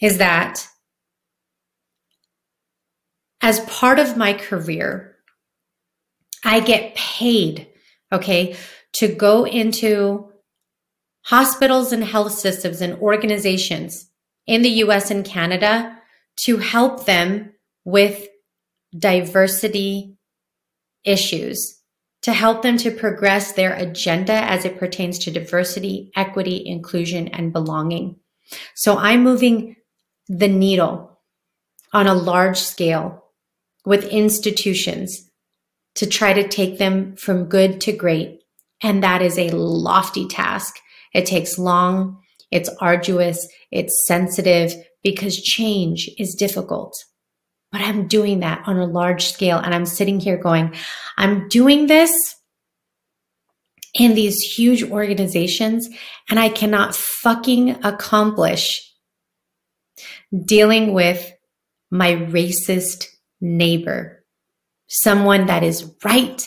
is 0.00 0.18
that 0.18 0.66
as 3.40 3.60
part 3.60 3.98
of 3.98 4.16
my 4.16 4.32
career, 4.32 5.16
I 6.44 6.60
get 6.60 6.94
paid, 6.94 7.68
okay, 8.12 8.56
to 8.94 9.08
go 9.08 9.44
into 9.44 10.30
hospitals 11.22 11.92
and 11.92 12.04
health 12.04 12.32
systems 12.32 12.80
and 12.80 12.94
organizations 13.00 14.10
in 14.46 14.62
the 14.62 14.70
US 14.84 15.10
and 15.10 15.24
Canada 15.24 15.98
to 16.36 16.58
help 16.58 17.06
them 17.06 17.53
with 17.84 18.28
diversity 18.96 20.16
issues 21.04 21.80
to 22.22 22.32
help 22.32 22.62
them 22.62 22.78
to 22.78 22.90
progress 22.90 23.52
their 23.52 23.74
agenda 23.74 24.32
as 24.32 24.64
it 24.64 24.78
pertains 24.78 25.18
to 25.18 25.30
diversity, 25.30 26.10
equity, 26.16 26.62
inclusion, 26.66 27.28
and 27.28 27.52
belonging. 27.52 28.16
So 28.74 28.96
I'm 28.96 29.22
moving 29.22 29.76
the 30.28 30.48
needle 30.48 31.20
on 31.92 32.06
a 32.06 32.14
large 32.14 32.58
scale 32.58 33.24
with 33.84 34.04
institutions 34.04 35.30
to 35.96 36.06
try 36.06 36.32
to 36.32 36.48
take 36.48 36.78
them 36.78 37.14
from 37.16 37.44
good 37.44 37.80
to 37.82 37.92
great. 37.92 38.40
And 38.82 39.02
that 39.02 39.20
is 39.20 39.38
a 39.38 39.50
lofty 39.50 40.26
task. 40.26 40.76
It 41.12 41.26
takes 41.26 41.58
long, 41.58 42.20
it's 42.50 42.70
arduous, 42.80 43.46
it's 43.70 44.06
sensitive 44.06 44.74
because 45.02 45.40
change 45.40 46.08
is 46.18 46.34
difficult 46.34 46.96
but 47.74 47.82
I'm 47.82 48.06
doing 48.06 48.38
that 48.38 48.62
on 48.68 48.76
a 48.78 48.86
large 48.86 49.26
scale. 49.32 49.58
And 49.58 49.74
I'm 49.74 49.84
sitting 49.84 50.20
here 50.20 50.36
going, 50.36 50.76
I'm 51.18 51.48
doing 51.48 51.88
this 51.88 52.12
in 53.94 54.14
these 54.14 54.38
huge 54.38 54.84
organizations 54.84 55.88
and 56.30 56.38
I 56.38 56.50
cannot 56.50 56.94
fucking 56.94 57.84
accomplish 57.84 58.92
dealing 60.44 60.92
with 60.92 61.32
my 61.90 62.12
racist 62.12 63.08
neighbor, 63.40 64.24
someone 64.86 65.46
that 65.46 65.64
is 65.64 65.92
right 66.04 66.46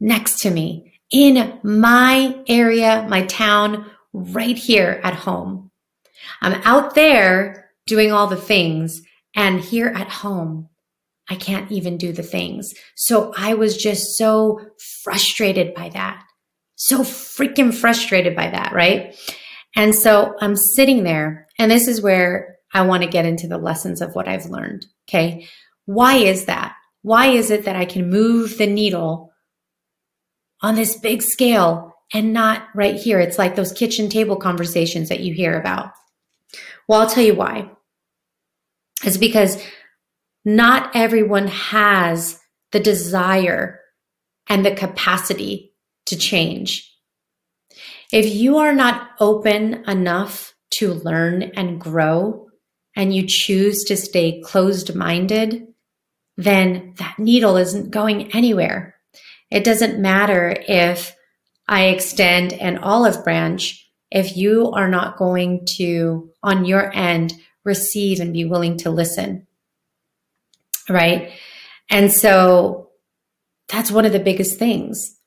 next 0.00 0.38
to 0.40 0.50
me 0.50 0.94
in 1.10 1.60
my 1.62 2.42
area, 2.48 3.06
my 3.10 3.26
town, 3.26 3.90
right 4.14 4.56
here 4.56 5.02
at 5.04 5.12
home. 5.12 5.70
I'm 6.40 6.62
out 6.64 6.94
there 6.94 7.68
doing 7.86 8.10
all 8.10 8.26
the 8.26 8.36
things 8.36 9.02
and 9.34 9.60
here 9.60 9.88
at 9.88 10.08
home, 10.08 10.68
I 11.28 11.36
can't 11.36 11.70
even 11.70 11.96
do 11.96 12.12
the 12.12 12.22
things. 12.22 12.72
So 12.96 13.32
I 13.36 13.54
was 13.54 13.76
just 13.76 14.16
so 14.16 14.60
frustrated 15.02 15.74
by 15.74 15.88
that. 15.90 16.22
So 16.76 17.00
freaking 17.00 17.72
frustrated 17.72 18.34
by 18.34 18.50
that, 18.50 18.72
right? 18.72 19.16
And 19.76 19.94
so 19.94 20.34
I'm 20.40 20.56
sitting 20.56 21.04
there, 21.04 21.46
and 21.58 21.70
this 21.70 21.88
is 21.88 22.02
where 22.02 22.56
I 22.74 22.82
want 22.82 23.02
to 23.02 23.08
get 23.08 23.24
into 23.24 23.46
the 23.46 23.58
lessons 23.58 24.00
of 24.00 24.14
what 24.14 24.28
I've 24.28 24.46
learned. 24.46 24.86
Okay. 25.08 25.46
Why 25.86 26.16
is 26.16 26.46
that? 26.46 26.74
Why 27.02 27.28
is 27.28 27.50
it 27.50 27.64
that 27.64 27.76
I 27.76 27.84
can 27.84 28.10
move 28.10 28.58
the 28.58 28.66
needle 28.66 29.32
on 30.60 30.74
this 30.74 30.96
big 30.96 31.22
scale 31.22 31.94
and 32.12 32.32
not 32.32 32.68
right 32.74 32.96
here? 32.96 33.20
It's 33.20 33.38
like 33.38 33.56
those 33.56 33.72
kitchen 33.72 34.08
table 34.08 34.36
conversations 34.36 35.08
that 35.08 35.20
you 35.20 35.34
hear 35.34 35.58
about. 35.58 35.92
Well, 36.88 37.00
I'll 37.00 37.08
tell 37.08 37.24
you 37.24 37.34
why. 37.34 37.70
It's 39.02 39.16
because 39.16 39.62
not 40.44 40.94
everyone 40.94 41.48
has 41.48 42.38
the 42.72 42.80
desire 42.80 43.80
and 44.48 44.64
the 44.64 44.74
capacity 44.74 45.74
to 46.06 46.16
change. 46.16 46.88
If 48.12 48.34
you 48.34 48.58
are 48.58 48.74
not 48.74 49.10
open 49.20 49.84
enough 49.88 50.54
to 50.72 50.94
learn 50.94 51.42
and 51.42 51.80
grow, 51.80 52.48
and 52.94 53.14
you 53.14 53.24
choose 53.26 53.84
to 53.84 53.96
stay 53.96 54.40
closed 54.44 54.94
minded, 54.94 55.66
then 56.36 56.94
that 56.98 57.18
needle 57.18 57.56
isn't 57.56 57.90
going 57.90 58.32
anywhere. 58.34 58.94
It 59.50 59.64
doesn't 59.64 60.00
matter 60.00 60.54
if 60.68 61.14
I 61.68 61.86
extend 61.86 62.52
an 62.54 62.78
olive 62.78 63.24
branch 63.24 63.78
if 64.10 64.36
you 64.36 64.70
are 64.72 64.88
not 64.88 65.16
going 65.16 65.66
to, 65.76 66.30
on 66.42 66.64
your 66.64 66.94
end, 66.94 67.32
receive 67.64 68.20
and 68.20 68.32
be 68.32 68.44
willing 68.44 68.76
to 68.78 68.90
listen. 68.90 69.46
Right. 70.88 71.32
And 71.90 72.12
so 72.12 72.90
that's 73.68 73.90
one 73.90 74.04
of 74.04 74.12
the 74.12 74.20
biggest 74.20 74.58
things. 74.58 75.18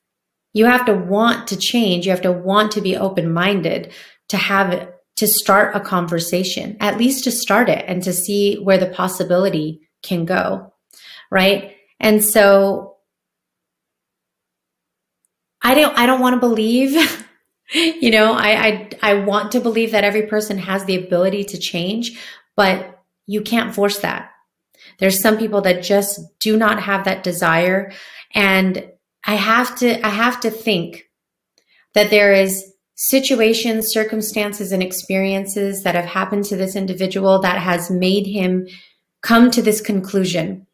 You 0.52 0.66
have 0.66 0.86
to 0.86 0.94
want 0.94 1.48
to 1.48 1.56
change. 1.56 2.06
You 2.06 2.12
have 2.12 2.22
to 2.22 2.32
want 2.32 2.72
to 2.72 2.80
be 2.80 2.96
open 2.96 3.32
minded 3.32 3.92
to 4.28 4.36
have 4.36 4.72
it, 4.72 4.92
to 5.16 5.26
start 5.26 5.76
a 5.76 5.80
conversation, 5.80 6.76
at 6.80 6.98
least 6.98 7.24
to 7.24 7.30
start 7.30 7.68
it 7.68 7.84
and 7.86 8.02
to 8.02 8.12
see 8.12 8.56
where 8.56 8.78
the 8.78 8.86
possibility 8.86 9.88
can 10.02 10.24
go. 10.24 10.72
Right. 11.30 11.76
And 12.00 12.22
so 12.22 12.96
I 15.62 15.74
don't, 15.74 15.96
I 15.98 16.06
don't 16.06 16.20
want 16.20 16.34
to 16.34 16.40
believe 16.40 17.26
you 17.72 18.10
know, 18.10 18.32
I, 18.32 18.50
I, 18.50 18.90
I 19.02 19.14
want 19.14 19.52
to 19.52 19.60
believe 19.60 19.92
that 19.92 20.04
every 20.04 20.26
person 20.26 20.58
has 20.58 20.84
the 20.84 20.96
ability 20.96 21.44
to 21.44 21.58
change, 21.58 22.18
but 22.56 23.02
you 23.26 23.40
can't 23.40 23.74
force 23.74 23.98
that. 23.98 24.30
There's 24.98 25.20
some 25.20 25.36
people 25.36 25.60
that 25.62 25.82
just 25.82 26.20
do 26.40 26.56
not 26.56 26.82
have 26.82 27.04
that 27.04 27.22
desire. 27.22 27.92
And 28.34 28.90
I 29.26 29.34
have 29.34 29.76
to, 29.76 30.06
I 30.06 30.10
have 30.10 30.40
to 30.40 30.50
think 30.50 31.04
that 31.94 32.10
there 32.10 32.32
is 32.32 32.72
situations, 32.94 33.92
circumstances, 33.92 34.72
and 34.72 34.82
experiences 34.82 35.82
that 35.82 35.94
have 35.94 36.04
happened 36.04 36.44
to 36.44 36.56
this 36.56 36.76
individual 36.76 37.40
that 37.40 37.58
has 37.58 37.90
made 37.90 38.26
him 38.26 38.66
come 39.22 39.50
to 39.50 39.60
this 39.60 39.80
conclusion 39.80 40.66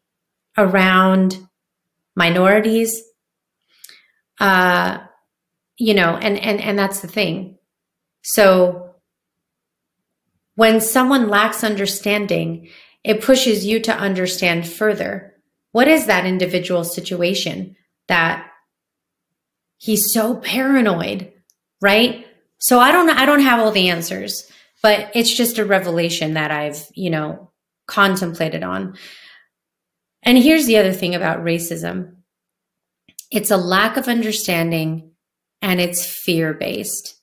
around 0.57 1.37
minorities, 2.15 3.01
uh, 4.39 4.99
you 5.77 5.93
know, 5.93 6.15
and, 6.15 6.37
and, 6.37 6.61
and 6.61 6.77
that's 6.77 7.01
the 7.01 7.07
thing. 7.07 7.57
So 8.23 8.95
when 10.55 10.81
someone 10.81 11.29
lacks 11.29 11.63
understanding, 11.63 12.69
it 13.03 13.21
pushes 13.21 13.65
you 13.65 13.79
to 13.81 13.95
understand 13.95 14.67
further. 14.67 15.33
What 15.71 15.87
is 15.87 16.05
that 16.05 16.25
individual 16.25 16.83
situation 16.83 17.75
that 18.07 18.49
he's 19.77 20.13
so 20.13 20.35
paranoid, 20.35 21.33
right? 21.81 22.27
So 22.59 22.79
I 22.79 22.91
don't 22.91 23.09
I 23.09 23.25
don't 23.25 23.41
have 23.41 23.59
all 23.59 23.71
the 23.71 23.89
answers, 23.89 24.49
but 24.81 25.11
it's 25.15 25.33
just 25.33 25.57
a 25.57 25.65
revelation 25.65 26.35
that 26.35 26.51
I've, 26.51 26.87
you 26.93 27.09
know, 27.09 27.51
contemplated 27.87 28.63
on. 28.63 28.95
And 30.21 30.37
here's 30.37 30.65
the 30.65 30.77
other 30.77 30.93
thing 30.93 31.15
about 31.15 31.43
racism. 31.43 32.15
It's 33.31 33.51
a 33.51 33.57
lack 33.57 33.97
of 33.97 34.07
understanding 34.07 35.12
and 35.63 35.79
it's 35.79 36.05
fear 36.05 36.53
based. 36.53 37.15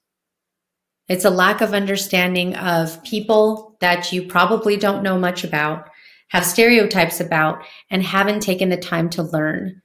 It's 1.08 1.26
a 1.26 1.30
lack 1.30 1.60
of 1.60 1.74
understanding 1.74 2.56
of 2.56 3.04
people 3.04 3.76
that 3.80 4.12
you 4.12 4.26
probably 4.26 4.76
don't 4.76 5.02
know 5.02 5.18
much 5.18 5.44
about, 5.44 5.90
have 6.28 6.46
stereotypes 6.46 7.20
about, 7.20 7.62
and 7.90 8.02
haven't 8.02 8.40
taken 8.40 8.70
the 8.70 8.78
time 8.78 9.10
to 9.10 9.22
learn. 9.22 9.82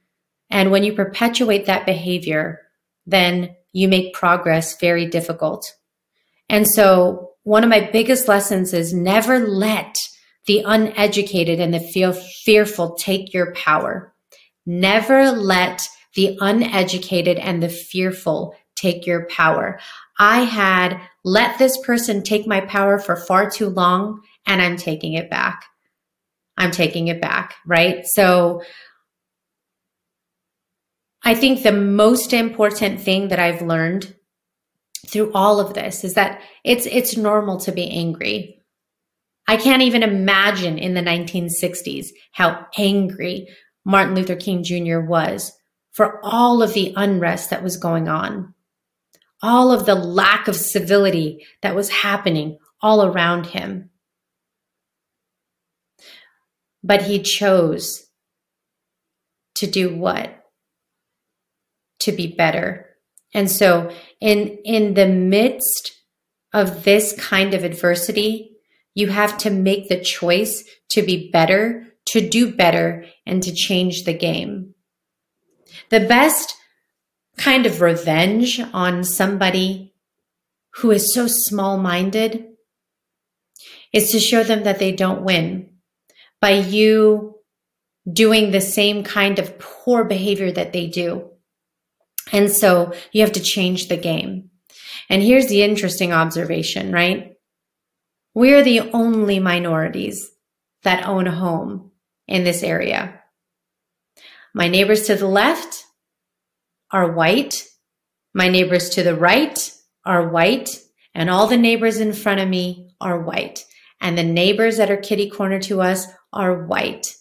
And 0.49 0.71
when 0.71 0.83
you 0.83 0.93
perpetuate 0.93 1.65
that 1.65 1.85
behavior, 1.85 2.61
then 3.05 3.55
you 3.73 3.89
make 3.89 4.13
progress 4.13 4.79
very 4.79 5.05
difficult. 5.07 5.69
And 6.47 6.65
so, 6.65 7.31
one 7.43 7.63
of 7.63 7.69
my 7.69 7.89
biggest 7.91 8.27
lessons 8.27 8.73
is 8.73 8.93
never 8.93 9.39
let 9.39 9.95
the 10.47 10.63
uneducated 10.65 11.59
and 11.59 11.73
the 11.73 12.13
fearful 12.45 12.95
take 12.95 13.33
your 13.33 13.53
power. 13.53 14.13
Never 14.65 15.31
let 15.31 15.87
the 16.15 16.37
uneducated 16.41 17.37
and 17.37 17.61
the 17.61 17.69
fearful 17.69 18.55
take 18.75 19.05
your 19.05 19.27
power. 19.27 19.79
I 20.19 20.41
had 20.41 20.99
let 21.23 21.57
this 21.57 21.77
person 21.77 22.23
take 22.23 22.47
my 22.47 22.61
power 22.61 22.99
for 22.99 23.15
far 23.15 23.49
too 23.49 23.69
long 23.69 24.21
and 24.45 24.61
I'm 24.61 24.77
taking 24.77 25.13
it 25.13 25.29
back. 25.29 25.65
I'm 26.57 26.71
taking 26.71 27.07
it 27.07 27.21
back, 27.21 27.55
right? 27.65 28.05
So 28.05 28.63
I 31.23 31.35
think 31.35 31.63
the 31.63 31.71
most 31.71 32.33
important 32.33 33.01
thing 33.01 33.29
that 33.29 33.39
I've 33.39 33.61
learned 33.61 34.15
through 35.07 35.31
all 35.33 35.59
of 35.59 35.73
this 35.73 36.03
is 36.03 36.13
that 36.13 36.41
it's 36.63 36.85
it's 36.85 37.17
normal 37.17 37.59
to 37.61 37.71
be 37.71 37.89
angry. 37.89 38.61
I 39.47 39.57
can't 39.57 39.81
even 39.81 40.01
imagine 40.01 40.77
in 40.77 40.93
the 40.93 41.01
1960s 41.01 42.07
how 42.31 42.65
angry 42.77 43.47
Martin 43.83 44.15
Luther 44.15 44.35
King 44.35 44.63
Jr. 44.63 44.99
was 44.99 45.54
for 45.95 46.19
all 46.25 46.61
of 46.61 46.73
the 46.73 46.93
unrest 46.97 47.49
that 47.51 47.63
was 47.63 47.77
going 47.77 48.09
on, 48.09 48.53
all 49.41 49.71
of 49.71 49.85
the 49.85 49.95
lack 49.95 50.49
of 50.49 50.55
civility 50.55 51.45
that 51.61 51.73
was 51.73 51.89
happening 51.89 52.57
all 52.81 53.05
around 53.05 53.45
him. 53.45 53.89
But 56.83 57.03
he 57.03 57.21
chose 57.21 58.05
to 59.55 59.67
do 59.67 59.95
what? 59.95 60.43
To 62.01 62.11
be 62.11 62.27
better. 62.27 62.89
And 63.33 63.49
so 63.49 63.89
in 64.19 64.59
in 64.65 64.95
the 64.95 65.07
midst 65.07 65.93
of 66.53 66.83
this 66.83 67.13
kind 67.17 67.53
of 67.53 67.63
adversity, 67.63 68.51
you 68.93 69.07
have 69.07 69.37
to 69.39 69.49
make 69.49 69.87
the 69.87 70.01
choice 70.01 70.65
to 70.89 71.01
be 71.01 71.31
better, 71.31 71.87
to 72.07 72.29
do 72.29 72.53
better, 72.53 73.05
and 73.25 73.41
to 73.43 73.53
change 73.53 74.03
the 74.03 74.13
game. 74.13 74.74
The 75.89 76.01
best 76.01 76.55
kind 77.37 77.65
of 77.65 77.81
revenge 77.81 78.61
on 78.73 79.03
somebody 79.03 79.93
who 80.75 80.91
is 80.91 81.13
so 81.13 81.27
small 81.27 81.77
minded 81.77 82.45
is 83.93 84.11
to 84.11 84.19
show 84.19 84.43
them 84.43 84.63
that 84.63 84.79
they 84.79 84.91
don't 84.91 85.23
win 85.23 85.69
by 86.41 86.51
you 86.51 87.35
doing 88.11 88.51
the 88.51 88.61
same 88.61 89.03
kind 89.03 89.39
of 89.39 89.57
poor 89.57 90.03
behavior 90.03 90.51
that 90.51 90.73
they 90.73 90.87
do. 90.87 91.29
And 92.31 92.51
so 92.51 92.93
you 93.11 93.21
have 93.21 93.33
to 93.33 93.39
change 93.39 93.87
the 93.87 93.97
game. 93.97 94.49
And 95.09 95.21
here's 95.21 95.47
the 95.47 95.63
interesting 95.63 96.11
observation, 96.11 96.91
right? 96.91 97.37
We're 98.33 98.63
the 98.63 98.91
only 98.91 99.39
minorities 99.39 100.29
that 100.83 101.07
own 101.07 101.27
a 101.27 101.31
home 101.31 101.91
in 102.27 102.43
this 102.43 102.63
area. 102.63 103.21
My 104.55 104.69
neighbors 104.69 105.07
to 105.07 105.15
the 105.15 105.27
left 105.27 105.83
are 106.89 107.11
white. 107.11 107.67
My 108.33 108.47
neighbors 108.47 108.89
to 108.91 109.03
the 109.03 109.13
right 109.13 109.59
are 110.05 110.29
white. 110.29 110.81
And 111.13 111.29
all 111.29 111.47
the 111.47 111.57
neighbors 111.57 111.99
in 111.99 112.13
front 112.13 112.39
of 112.39 112.47
me 112.47 112.95
are 113.01 113.19
white. 113.19 113.65
And 113.99 114.17
the 114.17 114.23
neighbors 114.23 114.77
that 114.77 114.89
are 114.89 114.95
kitty 114.95 115.29
corner 115.29 115.59
to 115.63 115.81
us 115.81 116.07
are 116.31 116.67
white. 116.67 117.13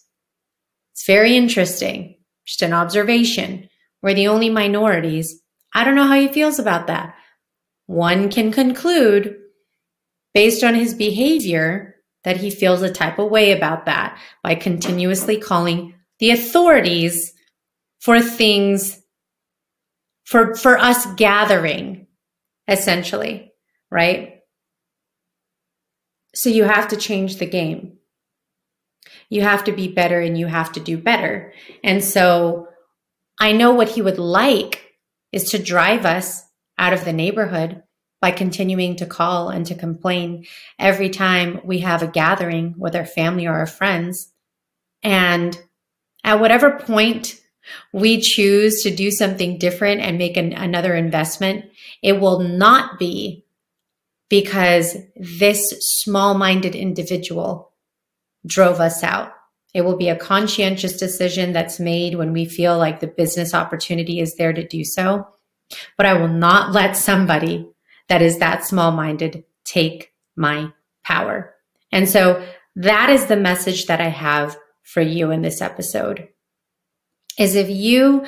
It's 0.93 1.05
very 1.05 1.35
interesting. 1.35 2.19
Just 2.45 2.61
an 2.61 2.71
observation. 2.71 3.67
We're 4.01 4.13
the 4.13 4.29
only 4.29 4.49
minorities. 4.49 5.41
I 5.73 5.83
don't 5.83 5.95
know 5.95 6.07
how 6.07 6.17
he 6.17 6.29
feels 6.29 6.57
about 6.57 6.87
that. 6.87 7.15
One 7.85 8.29
can 8.29 8.53
conclude 8.53 9.35
based 10.33 10.63
on 10.63 10.73
his 10.73 10.93
behavior 10.93 11.95
that 12.23 12.37
he 12.37 12.49
feels 12.49 12.81
a 12.81 12.89
type 12.89 13.19
of 13.19 13.29
way 13.29 13.51
about 13.51 13.87
that 13.87 14.17
by 14.41 14.55
continuously 14.55 15.37
calling 15.37 15.94
the 16.19 16.31
authorities 16.31 17.33
for 17.99 18.21
things 18.21 19.01
for, 20.25 20.55
for 20.55 20.77
us 20.77 21.05
gathering, 21.15 22.07
essentially, 22.67 23.53
right? 23.91 24.39
So 26.33 26.49
you 26.49 26.63
have 26.63 26.89
to 26.89 26.97
change 26.97 27.37
the 27.37 27.45
game. 27.45 27.97
You 29.29 29.41
have 29.41 29.63
to 29.65 29.71
be 29.71 29.87
better 29.87 30.19
and 30.19 30.37
you 30.37 30.47
have 30.47 30.71
to 30.73 30.79
do 30.79 30.97
better. 30.97 31.53
And 31.83 32.03
so 32.03 32.67
I 33.39 33.51
know 33.51 33.73
what 33.73 33.89
he 33.89 34.01
would 34.01 34.19
like 34.19 34.93
is 35.31 35.51
to 35.51 35.61
drive 35.61 36.05
us 36.05 36.43
out 36.77 36.93
of 36.93 37.05
the 37.05 37.13
neighborhood 37.13 37.83
by 38.21 38.31
continuing 38.31 38.95
to 38.97 39.05
call 39.05 39.49
and 39.49 39.65
to 39.67 39.75
complain 39.75 40.45
every 40.79 41.09
time 41.09 41.61
we 41.63 41.79
have 41.79 42.01
a 42.01 42.07
gathering 42.07 42.73
with 42.77 42.95
our 42.95 43.05
family 43.05 43.45
or 43.45 43.53
our 43.53 43.67
friends. 43.67 44.31
And 45.03 45.57
at 46.25 46.39
whatever 46.39 46.79
point 46.79 47.39
we 47.93 48.19
choose 48.19 48.81
to 48.81 48.93
do 48.93 49.11
something 49.11 49.57
different 49.57 50.01
and 50.01 50.17
make 50.17 50.35
an, 50.35 50.53
another 50.53 50.95
investment, 50.95 51.65
it 52.01 52.19
will 52.19 52.39
not 52.39 52.99
be 52.99 53.45
because 54.27 54.97
this 55.15 55.63
small 55.79 56.33
minded 56.33 56.75
individual 56.75 57.71
drove 58.45 58.79
us 58.79 59.03
out. 59.03 59.31
It 59.73 59.81
will 59.81 59.97
be 59.97 60.09
a 60.09 60.15
conscientious 60.15 60.97
decision 60.97 61.53
that's 61.53 61.79
made 61.79 62.15
when 62.15 62.33
we 62.33 62.45
feel 62.45 62.77
like 62.77 62.99
the 62.99 63.07
business 63.07 63.53
opportunity 63.53 64.19
is 64.19 64.35
there 64.35 64.53
to 64.53 64.67
do 64.67 64.83
so. 64.83 65.27
But 65.95 66.07
I 66.07 66.13
will 66.13 66.27
not 66.27 66.71
let 66.71 66.97
somebody 66.97 67.67
that 68.07 68.21
is 68.21 68.39
that 68.39 68.65
small 68.65 68.91
minded 68.91 69.43
take 69.63 70.11
my 70.35 70.71
power. 71.03 71.53
And 71.91 72.09
so 72.09 72.43
that 72.75 73.09
is 73.09 73.27
the 73.27 73.35
message 73.35 73.85
that 73.87 74.01
I 74.01 74.09
have 74.09 74.57
for 74.85 75.01
you 75.01 75.31
in 75.31 75.41
this 75.41 75.61
episode 75.61 76.29
is 77.37 77.55
if 77.55 77.69
you 77.69 78.25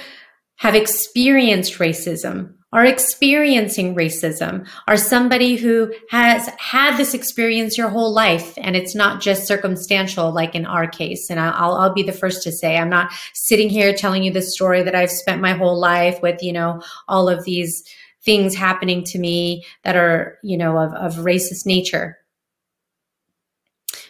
have 0.57 0.75
experienced 0.75 1.73
racism 1.75 2.53
are 2.73 2.83
experiencing 2.83 3.95
racism 3.95 4.67
are 4.87 4.97
somebody 4.97 5.55
who 5.55 5.93
has 6.09 6.49
had 6.59 6.97
this 6.97 7.13
experience 7.13 7.77
your 7.77 7.89
whole 7.89 8.13
life 8.13 8.57
and 8.57 8.75
it's 8.75 8.93
not 8.93 9.21
just 9.21 9.47
circumstantial 9.47 10.33
like 10.33 10.53
in 10.53 10.65
our 10.65 10.87
case 10.87 11.29
and 11.29 11.39
I'll, 11.39 11.75
I'll 11.75 11.93
be 11.93 12.03
the 12.03 12.11
first 12.11 12.43
to 12.43 12.51
say 12.51 12.77
i'm 12.77 12.89
not 12.89 13.11
sitting 13.33 13.69
here 13.69 13.93
telling 13.93 14.23
you 14.23 14.31
the 14.31 14.41
story 14.41 14.83
that 14.83 14.95
i've 14.95 15.11
spent 15.11 15.41
my 15.41 15.53
whole 15.53 15.79
life 15.79 16.21
with 16.21 16.43
you 16.43 16.51
know 16.51 16.81
all 17.07 17.29
of 17.29 17.45
these 17.45 17.83
things 18.23 18.55
happening 18.55 19.03
to 19.05 19.19
me 19.19 19.63
that 19.83 19.95
are 19.95 20.37
you 20.43 20.57
know 20.57 20.77
of, 20.77 20.93
of 20.93 21.23
racist 21.23 21.65
nature 21.65 22.16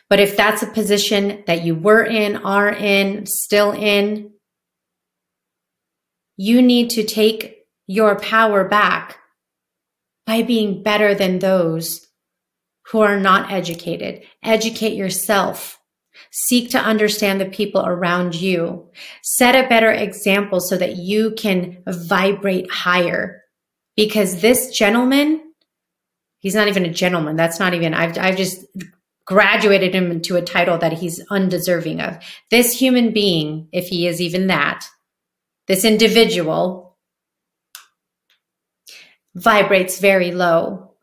but 0.09 0.19
if 0.19 0.37
that's 0.37 0.63
a 0.63 0.67
position 0.67 1.43
that 1.47 1.63
you 1.63 1.75
were 1.75 2.03
in 2.03 2.37
are 2.37 2.69
in 2.69 3.25
still 3.25 3.71
in 3.71 4.31
you 6.37 6.61
need 6.61 6.91
to 6.91 7.03
take 7.03 7.65
your 7.87 8.17
power 8.19 8.63
back 8.67 9.17
by 10.25 10.43
being 10.43 10.83
better 10.83 11.15
than 11.15 11.39
those 11.39 12.07
who 12.91 12.99
are 13.01 13.19
not 13.19 13.51
educated. 13.51 14.23
Educate 14.43 14.93
yourself. 14.93 15.79
Seek 16.31 16.69
to 16.71 16.79
understand 16.79 17.41
the 17.41 17.45
people 17.45 17.85
around 17.85 18.35
you. 18.35 18.89
Set 19.23 19.55
a 19.55 19.67
better 19.67 19.91
example 19.91 20.59
so 20.59 20.77
that 20.77 20.97
you 20.97 21.31
can 21.31 21.81
vibrate 21.87 22.69
higher. 22.69 23.41
Because 23.95 24.41
this 24.41 24.69
gentleman, 24.77 25.41
he's 26.39 26.55
not 26.55 26.67
even 26.67 26.85
a 26.85 26.93
gentleman. 26.93 27.35
That's 27.35 27.59
not 27.59 27.73
even, 27.73 27.93
I've, 27.93 28.17
I've 28.17 28.37
just 28.37 28.65
graduated 29.27 29.93
him 29.93 30.09
into 30.09 30.37
a 30.37 30.41
title 30.41 30.77
that 30.79 30.93
he's 30.93 31.23
undeserving 31.29 31.99
of. 31.99 32.17
This 32.49 32.79
human 32.79 33.11
being, 33.13 33.67
if 33.71 33.89
he 33.89 34.07
is 34.07 34.19
even 34.21 34.47
that, 34.47 34.87
this 35.67 35.83
individual 35.83 36.97
vibrates 39.35 39.99
very 39.99 40.31
low. 40.31 40.93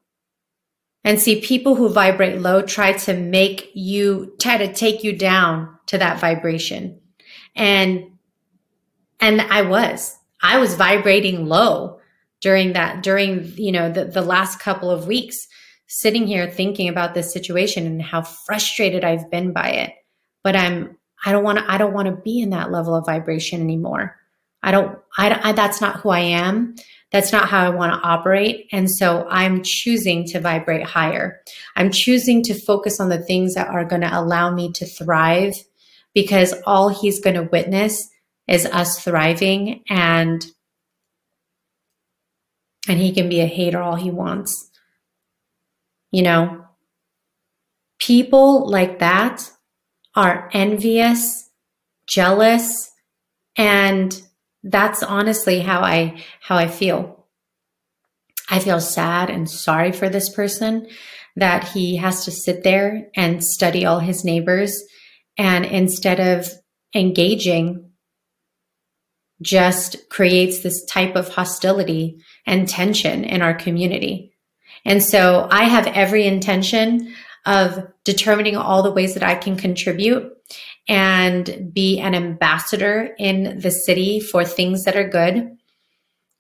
And 1.04 1.20
see, 1.20 1.42
people 1.42 1.74
who 1.74 1.90
vibrate 1.90 2.40
low 2.40 2.62
try 2.62 2.92
to 2.92 3.14
make 3.14 3.70
you, 3.74 4.34
try 4.40 4.56
to 4.56 4.72
take 4.72 5.04
you 5.04 5.16
down 5.16 5.78
to 5.87 5.98
that 5.98 6.18
vibration. 6.18 7.00
And, 7.54 8.12
and 9.20 9.42
I 9.42 9.62
was, 9.62 10.18
I 10.42 10.58
was 10.58 10.76
vibrating 10.76 11.46
low 11.46 12.00
during 12.40 12.72
that, 12.72 13.02
during, 13.02 13.52
you 13.56 13.70
know, 13.70 13.92
the, 13.92 14.06
the 14.06 14.22
last 14.22 14.60
couple 14.60 14.90
of 14.90 15.06
weeks, 15.06 15.46
sitting 15.87 16.27
here 16.27 16.51
thinking 16.51 16.88
about 16.88 17.14
this 17.14 17.33
situation 17.33 17.87
and 17.87 18.03
how 18.03 18.23
frustrated 18.23 19.05
I've 19.05 19.31
been 19.31 19.53
by 19.53 19.68
it. 19.68 19.92
But 20.42 20.57
I'm, 20.57 20.97
I 21.25 21.33
don't 21.33 21.44
want 21.44 21.59
to, 21.59 21.70
I 21.70 21.79
don't 21.79 21.94
want 21.94 22.07
to 22.07 22.23
be 22.23 22.40
in 22.40 22.51
that 22.51 22.70
level 22.70 22.94
of 22.94 23.07
vibration 23.07 23.61
anymore. 23.61 24.16
I 24.62 24.70
don't, 24.70 24.99
I, 25.18 25.51
I, 25.51 25.53
that's 25.53 25.81
not 25.81 26.01
who 26.01 26.11
I 26.11 26.20
am. 26.20 26.75
That's 27.12 27.33
not 27.33 27.49
how 27.49 27.64
I 27.64 27.70
want 27.70 27.92
to 27.92 28.09
operate. 28.09 28.66
And 28.73 28.90
so 28.90 29.27
I'm 29.29 29.62
choosing 29.62 30.27
to 30.29 30.40
vibrate 30.40 30.83
higher. 30.83 31.42
I'm 31.77 31.90
choosing 31.90 32.42
to 32.44 32.55
focus 32.55 32.99
on 32.99 33.09
the 33.09 33.23
things 33.23 33.55
that 33.55 33.68
are 33.68 33.85
going 33.85 34.03
to 34.03 34.18
allow 34.18 34.51
me 34.51 34.73
to 34.73 34.87
thrive 34.87 35.55
because 36.14 36.55
all 36.66 36.88
he's 36.88 37.20
going 37.20 37.37
to 37.37 37.42
witness 37.42 38.09
is 38.49 38.66
us 38.66 39.03
thriving 39.03 39.83
and 39.88 40.44
and 42.87 42.99
he 42.99 43.12
can 43.12 43.29
be 43.29 43.40
a 43.40 43.47
hater 43.47 43.81
all 43.81 43.97
he 43.97 44.11
wants. 44.11 44.70
You 46.14 46.22
know, 46.22 46.64
people 47.98 48.70
like 48.70 49.00
that 49.00 49.50
are 50.14 50.48
envious, 50.53 51.50
jealous, 52.07 52.92
and 53.57 54.22
that's 54.62 55.03
honestly 55.03 55.59
how 55.59 55.81
I 55.81 56.22
how 56.40 56.57
I 56.57 56.68
feel. 56.68 57.27
I 58.48 58.61
feel 58.61 58.79
sad 58.79 59.29
and 59.29 59.50
sorry 59.50 59.90
for 59.90 60.09
this 60.09 60.29
person 60.29 60.87
that 61.35 61.64
he 61.64 61.96
has 61.96 62.24
to 62.27 62.31
sit 62.31 62.62
there 62.62 63.09
and 63.16 63.44
study 63.44 63.85
all 63.85 63.98
his 63.98 64.24
neighbors 64.24 64.85
and 65.37 65.66
instead 65.66 66.20
of 66.20 66.48
engaging 66.94 67.90
just 69.42 70.09
creates 70.11 70.61
this 70.61 70.85
type 70.85 71.16
of 71.16 71.31
hostility 71.31 72.22
and 72.46 72.68
tension 72.68 73.24
in 73.24 73.42
our 73.42 73.55
community. 73.55 74.34
And 74.85 75.03
so 75.03 75.49
I 75.51 75.64
have 75.64 75.87
every 75.87 76.27
intention 76.27 77.14
of 77.47 77.87
determining 78.05 78.57
all 78.57 78.83
the 78.83 78.92
ways 78.92 79.14
that 79.14 79.23
I 79.23 79.35
can 79.35 79.57
contribute 79.57 80.31
and 80.88 81.70
be 81.73 81.99
an 82.01 82.14
ambassador 82.14 83.14
in 83.18 83.59
the 83.59 83.70
city 83.70 84.20
for 84.20 84.44
things 84.44 84.85
that 84.85 84.97
are 84.97 85.09
good. 85.09 85.57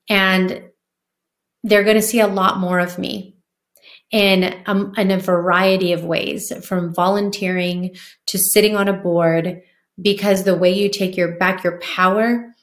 And 0.08 0.62
they're 1.62 1.84
going 1.84 1.96
to 1.96 2.02
see 2.02 2.20
a 2.20 2.26
lot 2.26 2.58
more 2.58 2.78
of 2.78 2.98
me 2.98 3.36
in, 4.10 4.54
um, 4.66 4.92
in 4.98 5.10
a 5.10 5.18
variety 5.18 5.92
of 5.92 6.04
ways, 6.04 6.52
from 6.62 6.94
volunteering 6.94 7.96
to 8.26 8.38
sitting 8.38 8.76
on 8.76 8.88
a 8.88 8.92
board, 8.92 9.62
because 10.00 10.44
the 10.44 10.56
way 10.56 10.72
you 10.72 10.90
take 10.90 11.16
your 11.16 11.36
back 11.38 11.64
your 11.64 11.78
power 11.80 12.54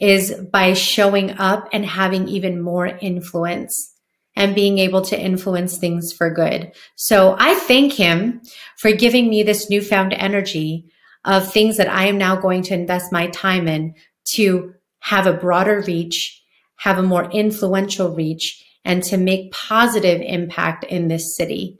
is 0.00 0.34
by 0.52 0.72
showing 0.72 1.30
up 1.38 1.68
and 1.72 1.86
having 1.86 2.26
even 2.28 2.60
more 2.60 2.86
influence 2.86 3.93
and 4.36 4.54
being 4.54 4.78
able 4.78 5.02
to 5.02 5.20
influence 5.20 5.78
things 5.78 6.12
for 6.12 6.30
good. 6.30 6.72
So 6.96 7.36
I 7.38 7.54
thank 7.54 7.92
him 7.92 8.42
for 8.76 8.92
giving 8.92 9.28
me 9.28 9.42
this 9.42 9.70
newfound 9.70 10.12
energy 10.12 10.90
of 11.24 11.50
things 11.50 11.76
that 11.76 11.88
I 11.88 12.06
am 12.06 12.18
now 12.18 12.36
going 12.36 12.62
to 12.64 12.74
invest 12.74 13.12
my 13.12 13.28
time 13.28 13.68
in 13.68 13.94
to 14.32 14.74
have 15.00 15.26
a 15.26 15.32
broader 15.32 15.82
reach, 15.86 16.42
have 16.76 16.98
a 16.98 17.02
more 17.02 17.30
influential 17.30 18.14
reach, 18.14 18.64
and 18.84 19.02
to 19.04 19.16
make 19.16 19.52
positive 19.52 20.20
impact 20.20 20.84
in 20.84 21.08
this 21.08 21.36
city 21.36 21.78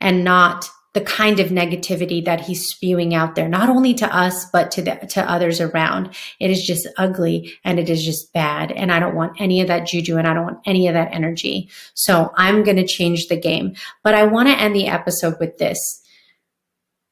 and 0.00 0.24
not 0.24 0.68
the 0.94 1.00
kind 1.00 1.40
of 1.40 1.48
negativity 1.48 2.24
that 2.24 2.40
he's 2.40 2.66
spewing 2.66 3.14
out 3.14 3.34
there, 3.34 3.48
not 3.48 3.68
only 3.68 3.94
to 3.94 4.16
us, 4.16 4.48
but 4.50 4.70
to 4.70 4.82
the, 4.82 4.94
to 5.10 5.30
others 5.30 5.60
around. 5.60 6.14
It 6.40 6.50
is 6.50 6.64
just 6.64 6.88
ugly 6.96 7.52
and 7.64 7.78
it 7.78 7.90
is 7.90 8.04
just 8.04 8.32
bad. 8.32 8.72
And 8.72 8.92
I 8.92 9.00
don't 9.00 9.16
want 9.16 9.40
any 9.40 9.60
of 9.60 9.68
that 9.68 9.86
juju 9.86 10.16
and 10.16 10.26
I 10.26 10.34
don't 10.34 10.44
want 10.44 10.60
any 10.64 10.88
of 10.88 10.94
that 10.94 11.12
energy. 11.12 11.68
So 11.94 12.32
I'm 12.36 12.62
going 12.62 12.76
to 12.76 12.86
change 12.86 13.26
the 13.26 13.36
game. 13.36 13.74
But 14.02 14.14
I 14.14 14.24
want 14.24 14.48
to 14.48 14.58
end 14.58 14.74
the 14.74 14.86
episode 14.86 15.34
with 15.40 15.58
this 15.58 16.00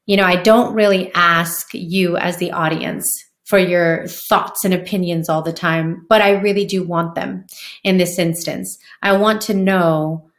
you 0.06 0.16
know, 0.16 0.24
I 0.24 0.36
don't 0.36 0.74
really 0.74 1.12
ask 1.14 1.72
you 1.72 2.16
as 2.16 2.36
the 2.36 2.52
audience 2.52 3.10
for 3.44 3.58
your 3.58 4.06
thoughts 4.06 4.64
and 4.64 4.74
opinions 4.74 5.28
all 5.28 5.42
the 5.42 5.52
time, 5.52 6.06
but 6.08 6.20
I 6.20 6.30
really 6.30 6.64
do 6.64 6.82
want 6.82 7.14
them 7.14 7.46
in 7.84 7.98
this 7.98 8.18
instance. 8.18 8.78
I 9.02 9.16
want 9.16 9.42
to 9.42 9.54
know 9.54 10.30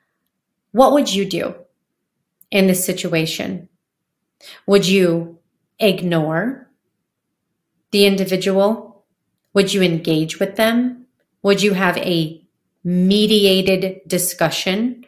what 0.71 0.93
would 0.93 1.13
you 1.13 1.25
do 1.25 1.55
in 2.53 2.67
this 2.67 2.85
situation? 2.85 3.67
Would 4.67 4.87
you 4.87 5.39
ignore 5.79 6.69
the 7.91 8.05
individual? 8.05 9.05
Would 9.53 9.73
you 9.73 9.81
engage 9.81 10.39
with 10.39 10.55
them? 10.55 11.07
Would 11.41 11.63
you 11.63 11.73
have 11.73 11.97
a 11.97 12.45
mediated 12.83 14.01
discussion 14.07 15.05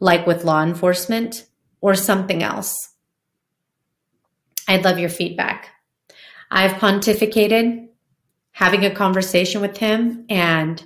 like 0.00 0.26
with 0.26 0.44
law 0.44 0.62
enforcement 0.62 1.46
or 1.82 1.94
something 1.94 2.42
else? 2.42 2.94
I'd 4.66 4.84
love 4.84 4.98
your 4.98 5.10
feedback. 5.10 5.68
I've 6.50 6.72
pontificated 6.72 7.88
having 8.52 8.86
a 8.86 8.94
conversation 8.94 9.60
with 9.60 9.76
him. 9.76 10.24
And 10.30 10.82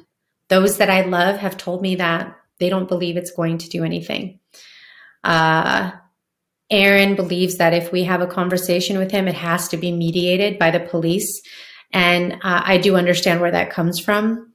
those 0.49 0.79
that 0.79 0.91
I 0.91 1.03
love 1.03 1.39
have 1.39 1.57
told 1.57 1.83
me 1.83 1.95
that 1.97 2.37
they 2.59 2.69
don't 2.69 2.89
believe 2.89 3.17
it's 3.17 3.31
going 3.31 3.59
to 3.59 3.69
do 3.69 3.85
anything. 3.85 4.40
Uh, 5.25 5.93
Aaron 6.71 7.17
believes 7.17 7.57
that 7.57 7.75
if 7.75 7.91
we 7.91 8.05
have 8.05 8.21
a 8.21 8.27
conversation 8.27 8.99
with 8.99 9.11
him, 9.11 9.27
it 9.27 9.35
has 9.35 9.69
to 9.69 9.77
be 9.77 9.91
mediated 9.91 10.59
by 10.59 10.71
the 10.71 10.81
police. 10.81 11.43
And 11.93 12.35
uh, 12.35 12.63
I 12.65 12.79
do 12.79 12.97
understand 12.97 13.41
where 13.41 13.51
that 13.51 13.71
comes 13.71 13.99
from. 13.99 14.55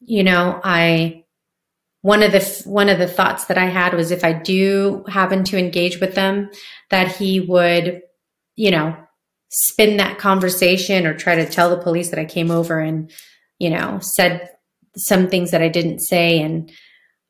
You 0.00 0.22
know, 0.22 0.60
I 0.62 1.24
one 2.02 2.22
of 2.22 2.32
the 2.32 2.62
one 2.64 2.88
of 2.88 2.98
the 2.98 3.08
thoughts 3.08 3.46
that 3.46 3.58
I 3.58 3.66
had 3.66 3.94
was 3.94 4.10
if 4.10 4.24
I 4.24 4.32
do 4.32 5.04
happen 5.08 5.44
to 5.44 5.58
engage 5.58 6.00
with 6.00 6.14
them, 6.14 6.50
that 6.90 7.08
he 7.16 7.40
would, 7.40 8.02
you 8.54 8.70
know, 8.70 8.96
spin 9.50 9.96
that 9.96 10.18
conversation 10.18 11.06
or 11.06 11.14
try 11.14 11.34
to 11.34 11.48
tell 11.48 11.70
the 11.70 11.82
police 11.82 12.10
that 12.10 12.18
I 12.18 12.24
came 12.24 12.50
over 12.50 12.78
and, 12.78 13.10
you 13.58 13.70
know, 13.70 13.98
said 14.02 14.50
some 14.96 15.28
things 15.28 15.50
that 15.50 15.62
I 15.62 15.68
didn't 15.68 16.00
say 16.00 16.40
and 16.40 16.70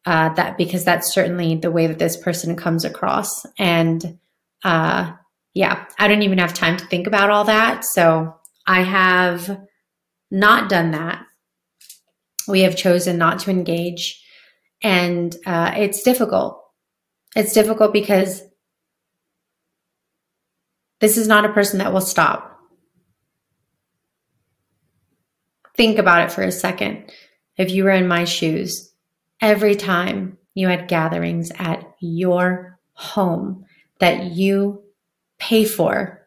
uh, 0.08 0.30
that 0.30 0.56
because 0.56 0.84
that's 0.84 1.12
certainly 1.12 1.56
the 1.56 1.70
way 1.70 1.86
that 1.86 1.98
this 1.98 2.16
person 2.16 2.56
comes 2.56 2.86
across. 2.86 3.44
And 3.58 4.18
uh, 4.64 5.12
yeah, 5.52 5.84
I 5.98 6.08
don't 6.08 6.22
even 6.22 6.38
have 6.38 6.54
time 6.54 6.78
to 6.78 6.86
think 6.86 7.06
about 7.06 7.28
all 7.28 7.44
that. 7.44 7.84
So 7.84 8.34
I 8.66 8.80
have 8.84 9.60
not 10.30 10.70
done 10.70 10.92
that. 10.92 11.26
We 12.48 12.60
have 12.60 12.74
chosen 12.74 13.18
not 13.18 13.40
to 13.40 13.50
engage. 13.50 14.24
And 14.82 15.36
uh, 15.44 15.72
it's 15.76 16.02
difficult. 16.02 16.64
It's 17.36 17.52
difficult 17.52 17.92
because 17.92 18.42
this 21.02 21.18
is 21.18 21.28
not 21.28 21.44
a 21.44 21.52
person 21.52 21.80
that 21.80 21.92
will 21.92 22.00
stop. 22.00 22.58
Think 25.76 25.98
about 25.98 26.24
it 26.24 26.32
for 26.32 26.40
a 26.40 26.50
second. 26.50 27.12
If 27.58 27.70
you 27.70 27.84
were 27.84 27.90
in 27.90 28.08
my 28.08 28.24
shoes, 28.24 28.87
every 29.40 29.74
time 29.74 30.38
you 30.54 30.68
had 30.68 30.88
gatherings 30.88 31.50
at 31.58 31.84
your 32.00 32.78
home 32.92 33.64
that 34.00 34.24
you 34.24 34.82
pay 35.38 35.64
for, 35.64 36.26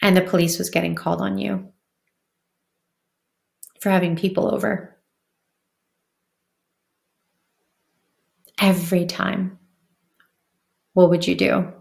and 0.00 0.16
the 0.16 0.22
police 0.22 0.58
was 0.58 0.70
getting 0.70 0.94
called 0.94 1.20
on 1.20 1.38
you 1.38 1.68
for 3.80 3.90
having 3.90 4.16
people 4.16 4.52
over. 4.54 4.96
Every 8.60 9.06
time. 9.06 9.58
What 10.92 11.10
would 11.10 11.26
you 11.26 11.34
do? 11.34 11.72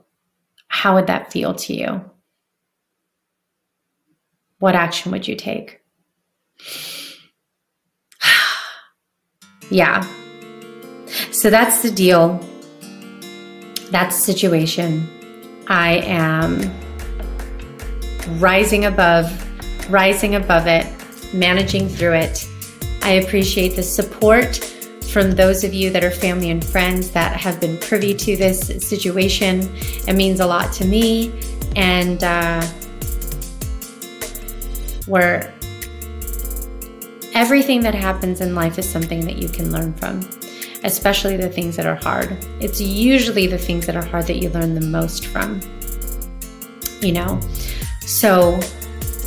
how 0.73 0.95
would 0.95 1.05
that 1.05 1.31
feel 1.31 1.53
to 1.53 1.73
you? 1.73 2.01
What 4.57 4.73
action 4.73 5.11
would 5.11 5.27
you 5.27 5.35
take? 5.35 5.81
Yeah. 9.69 10.07
So 11.31 11.49
that's 11.49 11.81
the 11.81 11.91
deal. 11.91 12.39
That's 13.91 14.17
the 14.17 14.33
situation. 14.33 15.09
I 15.67 15.97
am 16.05 16.71
rising 18.39 18.85
above, 18.85 19.31
rising 19.89 20.35
above 20.35 20.67
it, 20.67 20.87
managing 21.33 21.87
through 21.87 22.13
it. 22.13 22.47
I 23.01 23.13
appreciate 23.13 23.75
the 23.75 23.83
support 23.83 24.57
from 25.11 25.31
those 25.31 25.63
of 25.63 25.73
you 25.73 25.91
that 25.91 26.03
are 26.03 26.11
family 26.11 26.49
and 26.49 26.65
friends 26.65 27.11
that 27.11 27.39
have 27.39 27.61
been 27.61 27.77
privy 27.77 28.15
to 28.15 28.35
this 28.35 28.67
situation. 28.87 29.69
It 30.07 30.15
means 30.15 30.39
a 30.39 30.45
lot 30.45 30.73
to 30.73 30.85
me. 30.85 31.31
And 31.75 32.23
uh, 32.23 32.65
where 35.05 35.53
everything 37.43 37.81
that 37.81 37.93
happens 37.93 38.39
in 38.39 38.55
life 38.55 38.79
is 38.79 38.87
something 38.89 39.25
that 39.25 39.37
you 39.37 39.49
can 39.49 39.69
learn 39.69 39.93
from, 39.95 40.21
especially 40.85 41.35
the 41.35 41.49
things 41.49 41.75
that 41.75 41.85
are 41.85 41.97
hard. 41.97 42.37
It's 42.61 42.79
usually 42.79 43.47
the 43.47 43.57
things 43.57 43.85
that 43.85 43.97
are 43.97 44.05
hard 44.05 44.27
that 44.27 44.37
you 44.37 44.49
learn 44.51 44.73
the 44.73 44.87
most 44.87 45.25
from, 45.27 45.59
you 47.01 47.11
know? 47.11 47.41
So, 47.99 48.61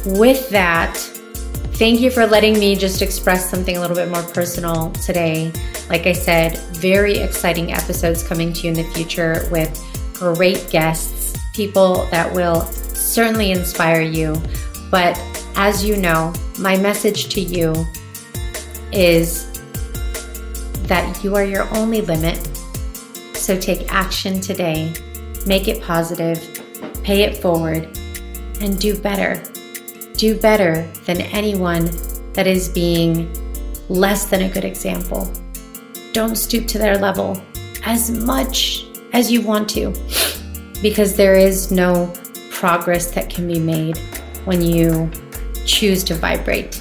with 0.06 0.48
that, 0.48 0.96
Thank 1.76 2.00
you 2.00 2.10
for 2.10 2.26
letting 2.26 2.58
me 2.58 2.74
just 2.74 3.02
express 3.02 3.50
something 3.50 3.76
a 3.76 3.80
little 3.82 3.94
bit 3.94 4.08
more 4.08 4.22
personal 4.22 4.92
today. 4.92 5.52
Like 5.90 6.06
I 6.06 6.14
said, 6.14 6.56
very 6.72 7.18
exciting 7.18 7.74
episodes 7.74 8.26
coming 8.26 8.54
to 8.54 8.60
you 8.62 8.70
in 8.70 8.76
the 8.78 8.90
future 8.94 9.46
with 9.52 9.70
great 10.14 10.70
guests, 10.70 11.36
people 11.52 12.06
that 12.06 12.32
will 12.32 12.62
certainly 12.62 13.50
inspire 13.50 14.00
you. 14.00 14.40
But 14.90 15.20
as 15.54 15.84
you 15.84 15.98
know, 15.98 16.32
my 16.58 16.78
message 16.78 17.28
to 17.34 17.42
you 17.42 17.74
is 18.92 19.52
that 20.88 21.22
you 21.22 21.34
are 21.34 21.44
your 21.44 21.68
only 21.76 22.00
limit. 22.00 22.36
So 23.34 23.58
take 23.58 23.92
action 23.92 24.40
today, 24.40 24.92
make 25.46 25.68
it 25.68 25.82
positive, 25.82 26.38
pay 27.02 27.22
it 27.22 27.36
forward, 27.36 27.98
and 28.60 28.78
do 28.80 28.98
better 28.98 29.42
do 30.16 30.38
better 30.38 30.86
than 31.04 31.20
anyone 31.20 31.90
that 32.32 32.46
is 32.46 32.68
being 32.68 33.30
less 33.88 34.26
than 34.26 34.42
a 34.42 34.48
good 34.48 34.64
example. 34.64 35.30
Don't 36.12 36.36
stoop 36.36 36.66
to 36.68 36.78
their 36.78 36.98
level 36.98 37.40
as 37.84 38.10
much 38.10 38.86
as 39.12 39.30
you 39.30 39.42
want 39.42 39.68
to, 39.70 39.90
because 40.82 41.16
there 41.16 41.36
is 41.36 41.70
no 41.70 42.12
progress 42.50 43.10
that 43.12 43.28
can 43.30 43.46
be 43.46 43.58
made 43.58 43.98
when 44.44 44.62
you 44.62 45.10
choose 45.64 46.02
to 46.04 46.14
vibrate 46.14 46.75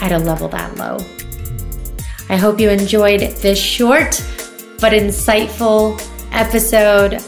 at 0.00 0.12
a 0.12 0.18
level 0.18 0.48
that 0.48 0.76
low. 0.76 0.98
I 2.28 2.36
hope 2.36 2.60
you 2.60 2.70
enjoyed 2.70 3.20
this 3.20 3.58
short 3.58 4.22
but 4.80 4.92
insightful 4.92 6.00
episode 6.32 7.22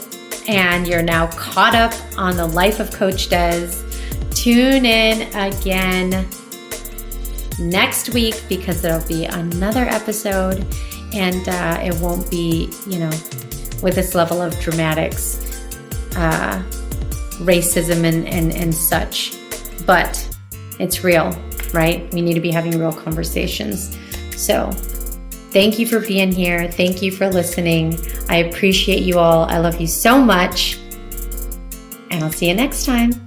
and 0.47 0.87
you're 0.87 1.03
now 1.03 1.27
caught 1.27 1.75
up 1.75 1.93
on 2.17 2.35
the 2.35 2.47
life 2.47 2.79
of 2.79 2.91
Coach 2.91 3.29
Dez 3.29 3.83
tune 4.35 4.85
in 4.85 5.21
again 5.35 6.27
next 7.59 8.13
week 8.13 8.43
because 8.49 8.81
there'll 8.81 9.07
be 9.07 9.25
another 9.25 9.83
episode 9.83 10.65
and 11.13 11.47
uh, 11.47 11.79
it 11.81 11.95
won't 12.01 12.29
be, 12.29 12.71
you 12.87 12.99
know, 12.99 13.11
with 13.81 13.95
this 13.95 14.15
level 14.15 14.41
of 14.41 14.57
dramatics, 14.59 15.61
uh, 16.15 16.61
racism 17.39 18.03
and, 18.03 18.27
and, 18.27 18.51
and 18.53 18.73
such. 18.73 19.37
But 19.85 20.27
it's 20.79 21.03
real, 21.03 21.31
right? 21.73 22.11
We 22.13 22.21
need 22.21 22.35
to 22.35 22.41
be 22.41 22.51
having 22.51 22.77
real 22.77 22.93
conversations. 22.93 23.97
So, 24.35 24.71
thank 25.51 25.79
you 25.79 25.87
for 25.87 25.99
being 25.99 26.31
here. 26.31 26.71
Thank 26.71 27.01
you 27.01 27.11
for 27.11 27.29
listening. 27.29 27.97
I 28.29 28.37
appreciate 28.37 29.03
you 29.03 29.19
all. 29.19 29.45
I 29.49 29.57
love 29.57 29.79
you 29.81 29.87
so 29.87 30.19
much. 30.19 30.77
And 32.09 32.23
I'll 32.23 32.31
see 32.31 32.47
you 32.47 32.55
next 32.55 32.85
time. 32.85 33.22